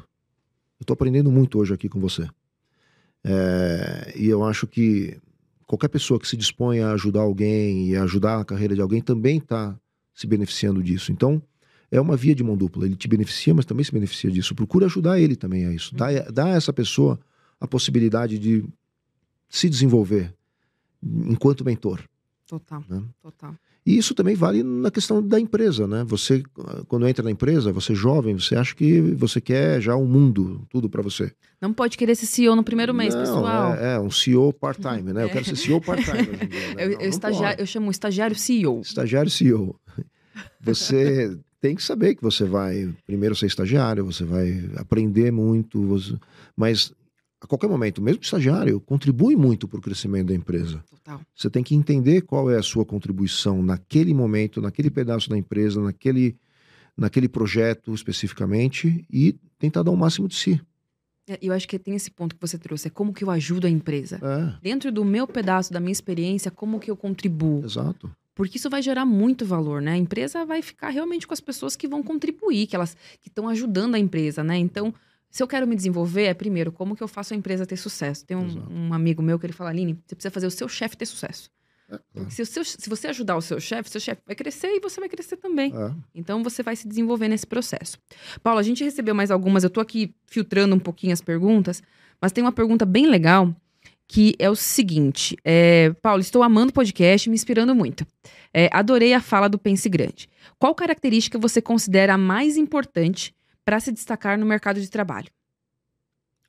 [0.80, 2.30] Eu estou aprendendo muito hoje aqui com você.
[3.26, 5.20] É, e eu acho que
[5.68, 9.38] qualquer pessoa que se dispõe a ajudar alguém e ajudar a carreira de alguém também
[9.38, 9.78] está
[10.16, 11.12] se beneficiando disso.
[11.12, 11.44] Então,
[11.92, 12.86] é uma via de mão dupla.
[12.86, 14.56] Ele te beneficia, mas também se beneficia disso.
[14.56, 15.94] Procura ajudar ele também a isso.
[15.94, 17.20] Dá, dá a essa pessoa
[17.60, 18.64] a possibilidade de
[19.50, 20.34] se desenvolver
[21.04, 22.02] enquanto mentor.
[22.48, 23.02] Total, né?
[23.22, 23.56] total.
[23.86, 26.04] E isso também vale na questão da empresa, né?
[26.08, 26.44] Você,
[26.88, 30.06] quando entra na empresa, você é jovem, você acha que você quer já o um
[30.06, 31.32] mundo, tudo para você.
[31.60, 33.74] Não pode querer ser CEO no primeiro mês, não, pessoal.
[33.74, 35.24] É, é um CEO part-time, né?
[35.24, 36.28] Eu quero ser CEO part-time.
[36.28, 36.50] Né?
[36.78, 38.82] eu, não, eu, estagiário, eu chamo estagiário CEO.
[38.82, 39.76] Estagiário CEO.
[40.62, 46.16] Você tem que saber que você vai primeiro ser estagiário, você vai aprender muito, você...
[46.56, 46.94] mas
[47.42, 50.84] a qualquer momento, mesmo estagiário, contribui muito para o crescimento da empresa.
[50.90, 51.20] Total.
[51.36, 55.82] Você tem que entender qual é a sua contribuição naquele momento, naquele pedaço da empresa,
[55.82, 56.38] naquele,
[56.96, 60.62] naquele projeto especificamente e tentar dar o máximo de si.
[61.28, 63.66] É, eu acho que tem esse ponto que você trouxe, é como que eu ajudo
[63.66, 64.20] a empresa.
[64.22, 64.60] É.
[64.62, 67.64] Dentro do meu pedaço, da minha experiência, como que eu contribuo.
[67.64, 68.12] Exato.
[68.36, 69.94] Porque isso vai gerar muito valor, né?
[69.94, 73.50] A empresa vai ficar realmente com as pessoas que vão contribuir, que elas que estão
[73.50, 74.58] ajudando a empresa, né?
[74.58, 74.94] Então,
[75.32, 78.26] se eu quero me desenvolver, é primeiro, como que eu faço a empresa ter sucesso?
[78.26, 80.98] Tem um, um amigo meu que ele fala, Aline, você precisa fazer o seu chefe
[80.98, 81.50] ter sucesso.
[82.16, 82.30] É.
[82.30, 85.10] Se, seu, se, você ajudar o seu chefe, seu chefe vai crescer e você vai
[85.10, 85.74] crescer também.
[85.76, 85.94] É.
[86.14, 87.98] Então você vai se desenvolver nesse processo.
[88.44, 91.82] Paulo, a gente recebeu mais algumas, eu tô aqui filtrando um pouquinho as perguntas,
[92.22, 93.54] mas tem uma pergunta bem legal
[94.08, 98.06] que é o seguinte: é, Paulo, estou amando o podcast, me inspirando muito.
[98.54, 100.30] É, adorei a fala do Pense Grande.
[100.60, 105.30] Qual característica você considera a mais importante para se destacar no mercado de trabalho.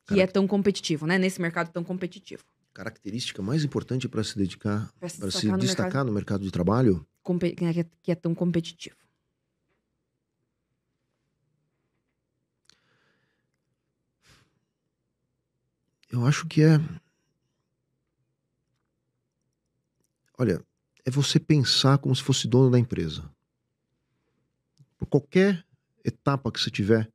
[0.06, 1.18] Que é tão competitivo, né?
[1.18, 2.44] Nesse mercado tão competitivo.
[2.74, 6.06] Característica mais importante para se dedicar, para se, se no destacar mercado...
[6.06, 7.06] no mercado de trabalho?
[7.22, 7.54] Compe...
[7.60, 8.96] É que é tão competitivo.
[16.10, 16.78] Eu acho que é.
[20.36, 20.62] Olha,
[21.04, 23.30] é você pensar como se fosse dono da empresa.
[24.98, 25.64] Por qualquer
[26.04, 27.10] etapa que você tiver,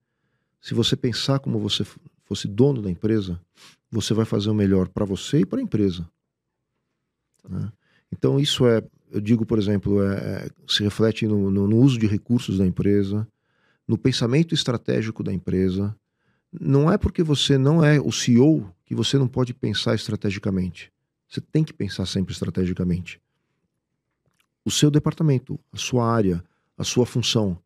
[0.61, 1.85] se você pensar como você
[2.25, 3.39] fosse dono da empresa,
[3.91, 6.09] você vai fazer o melhor para você e para a empresa.
[7.47, 7.71] Né?
[8.11, 11.97] Então, isso é, eu digo, por exemplo, é, é, se reflete no, no, no uso
[11.97, 13.27] de recursos da empresa,
[13.87, 15.95] no pensamento estratégico da empresa.
[16.51, 20.91] Não é porque você não é o CEO que você não pode pensar estrategicamente.
[21.27, 23.21] Você tem que pensar sempre estrategicamente.
[24.63, 26.43] O seu departamento, a sua área,
[26.77, 27.57] a sua função.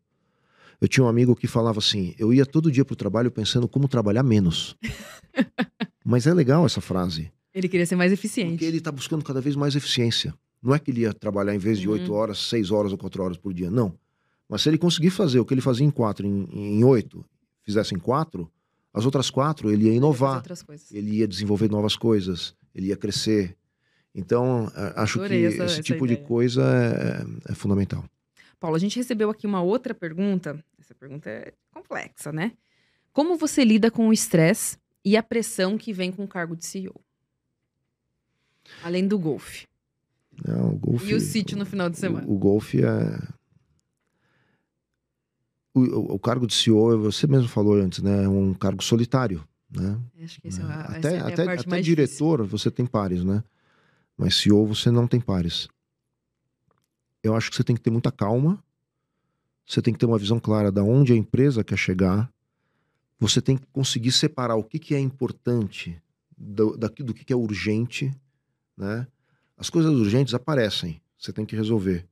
[0.82, 3.86] Eu tinha um amigo que falava assim: eu ia todo dia pro trabalho pensando como
[3.86, 4.76] trabalhar menos.
[6.04, 7.30] Mas é legal essa frase.
[7.54, 8.54] Ele queria ser mais eficiente.
[8.54, 10.34] Porque ele está buscando cada vez mais eficiência.
[10.60, 12.18] Não é que ele ia trabalhar em vez de oito uhum.
[12.18, 13.70] horas, seis horas ou quatro horas por dia.
[13.70, 13.96] Não.
[14.48, 17.24] Mas se ele conseguir fazer o que ele fazia em quatro, em oito,
[17.62, 18.50] fizesse em quatro,
[18.92, 20.42] as outras quatro ele ia inovar.
[20.90, 23.56] Ele ia desenvolver novas coisas, ele ia crescer.
[24.12, 26.20] Então, acho Adorei que essa, esse essa tipo ideia.
[26.20, 28.04] de coisa é, é, fundamental.
[28.62, 30.64] Paulo, a gente recebeu aqui uma outra pergunta.
[30.78, 32.52] Essa pergunta é complexa, né?
[33.12, 36.64] Como você lida com o estresse e a pressão que vem com o cargo de
[36.64, 36.94] CEO?
[38.84, 39.66] Além do golfe.
[40.46, 41.10] Não, o golfe.
[41.10, 42.24] E o sítio no final de semana.
[42.24, 43.18] O, o golfe é.
[45.74, 48.22] O, o, o, cargo de CEO, você mesmo falou antes, né?
[48.22, 49.98] É um cargo solitário, né?
[50.22, 52.58] Acho que esse é, a, até, essa é até, até diretor difícil.
[52.58, 53.42] você tem pares, né?
[54.16, 55.66] Mas CEO você não tem pares.
[57.22, 58.62] Eu acho que você tem que ter muita calma.
[59.66, 62.32] Você tem que ter uma visão clara da onde a empresa quer chegar.
[63.18, 66.02] Você tem que conseguir separar o que, que é importante
[66.36, 68.12] do, daqui, do que, que é urgente,
[68.76, 69.06] né?
[69.56, 72.04] As coisas urgentes aparecem, você tem que resolver.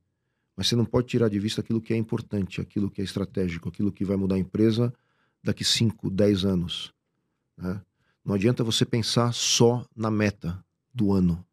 [0.55, 3.67] Mas você não pode tirar de vista aquilo que é importante, aquilo que é estratégico,
[3.67, 4.93] aquilo que vai mudar a empresa
[5.43, 6.93] daqui 5, 10 anos.
[7.57, 7.81] Né?
[8.23, 11.43] Não adianta você pensar só na meta do ano.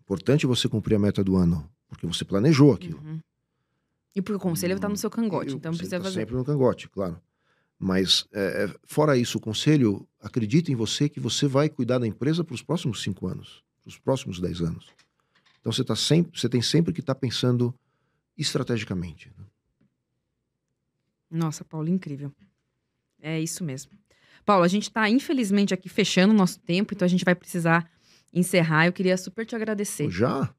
[0.00, 3.00] Importante você cumprir a meta do ano, porque você planejou aquilo.
[3.00, 3.20] Uhum.
[4.14, 6.20] E porque o conselho está no seu cangote, então precisa tá fazer.
[6.20, 7.20] Sempre no cangote, claro.
[7.78, 12.06] Mas, é, é, fora isso, o conselho acredita em você que você vai cuidar da
[12.06, 14.86] empresa para os próximos cinco anos os próximos 10 anos.
[15.60, 17.74] Então você, tá sempre, você tem sempre que estar tá pensando
[18.36, 19.32] estrategicamente.
[19.36, 19.44] Né?
[21.30, 22.32] Nossa, Paulo, incrível.
[23.20, 23.92] É isso mesmo.
[24.44, 27.90] Paulo, a gente está, infelizmente, aqui fechando o nosso tempo, então a gente vai precisar
[28.32, 28.86] encerrar.
[28.86, 30.08] Eu queria super te agradecer.
[30.10, 30.54] Já?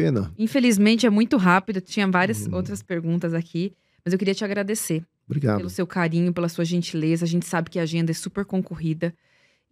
[0.00, 0.32] Pena.
[0.38, 2.54] Infelizmente é muito rápido, tinha várias hum.
[2.54, 3.72] outras perguntas aqui,
[4.04, 5.04] mas eu queria te agradecer.
[5.26, 5.58] Obrigado.
[5.58, 7.24] Pelo seu carinho, pela sua gentileza.
[7.24, 9.14] A gente sabe que a agenda é super concorrida.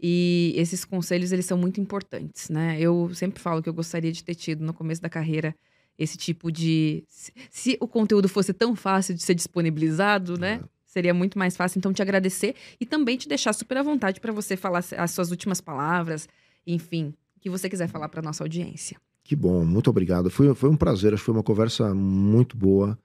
[0.01, 2.76] E esses conselhos, eles são muito importantes, né?
[2.79, 5.53] Eu sempre falo que eu gostaria de ter tido no começo da carreira
[5.99, 7.03] esse tipo de...
[7.51, 10.61] Se, o conteúdo fosse tão fácil de ser disponibilizado, né?
[10.62, 10.68] É.
[10.87, 11.79] Seria muito mais fácil.
[11.79, 15.33] Então, te agradecer e também te deixar super à vontade para você falar as suas
[15.33, 16.29] últimas palavras,
[16.64, 18.97] enfim, o que você quiser falar para nossa audiência.
[19.29, 20.31] Que bom, muito obrigado.
[20.31, 22.99] Foi, foi um prazer, acho que foi uma conversa muito boa.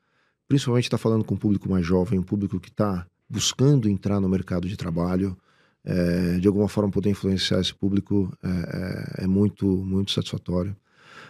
[0.47, 4.21] Principalmente estar tá falando com um público mais jovem, um público que está buscando entrar
[4.21, 5.37] no mercado de trabalho
[5.83, 10.73] é, de alguma forma poder influenciar esse público é, é, é, muito, muito satisfatório.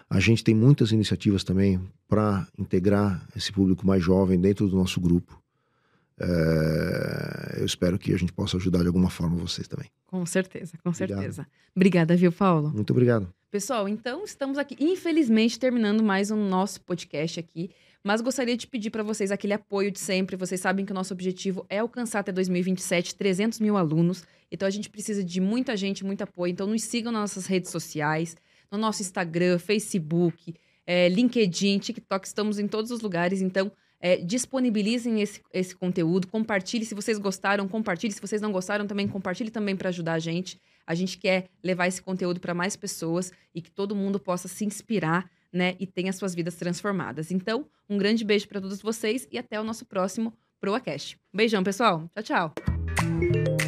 [0.08, 5.02] A gente tem muitas iniciativas também para integrar esse público mais jovem dentro do nosso
[5.02, 5.42] grupo.
[6.20, 9.90] É, eu espero que a gente possa ajudar de alguma forma vocês também.
[10.06, 11.18] Com certeza, com obrigado.
[11.20, 11.48] certeza.
[11.76, 12.72] Obrigada, viu, Paulo?
[12.74, 13.34] Muito obrigado.
[13.50, 17.70] Pessoal, então estamos aqui, infelizmente, terminando mais um nosso podcast aqui.
[18.04, 20.36] Mas gostaria de pedir para vocês aquele apoio de sempre.
[20.36, 24.26] Vocês sabem que o nosso objetivo é alcançar até 2027 300 mil alunos.
[24.52, 26.52] Então a gente precisa de muita gente, muito apoio.
[26.52, 28.36] Então nos sigam nas nossas redes sociais,
[28.70, 30.54] no nosso Instagram, Facebook,
[30.86, 32.28] é, LinkedIn, TikTok.
[32.28, 33.42] Estamos em todos os lugares.
[33.42, 33.72] Então
[34.04, 36.84] é, disponibilizem esse, esse conteúdo, compartilhe.
[36.84, 38.12] Se vocês gostaram, compartilhe.
[38.12, 40.60] Se vocês não gostaram, também compartilhe também para ajudar a gente.
[40.86, 44.66] A gente quer levar esse conteúdo para mais pessoas e que todo mundo possa se
[44.66, 47.32] inspirar né, e tenha suas vidas transformadas.
[47.32, 51.18] Então, um grande beijo para todos vocês e até o nosso próximo ProaCast.
[51.34, 52.10] Beijão, pessoal.
[52.14, 53.63] Tchau, tchau.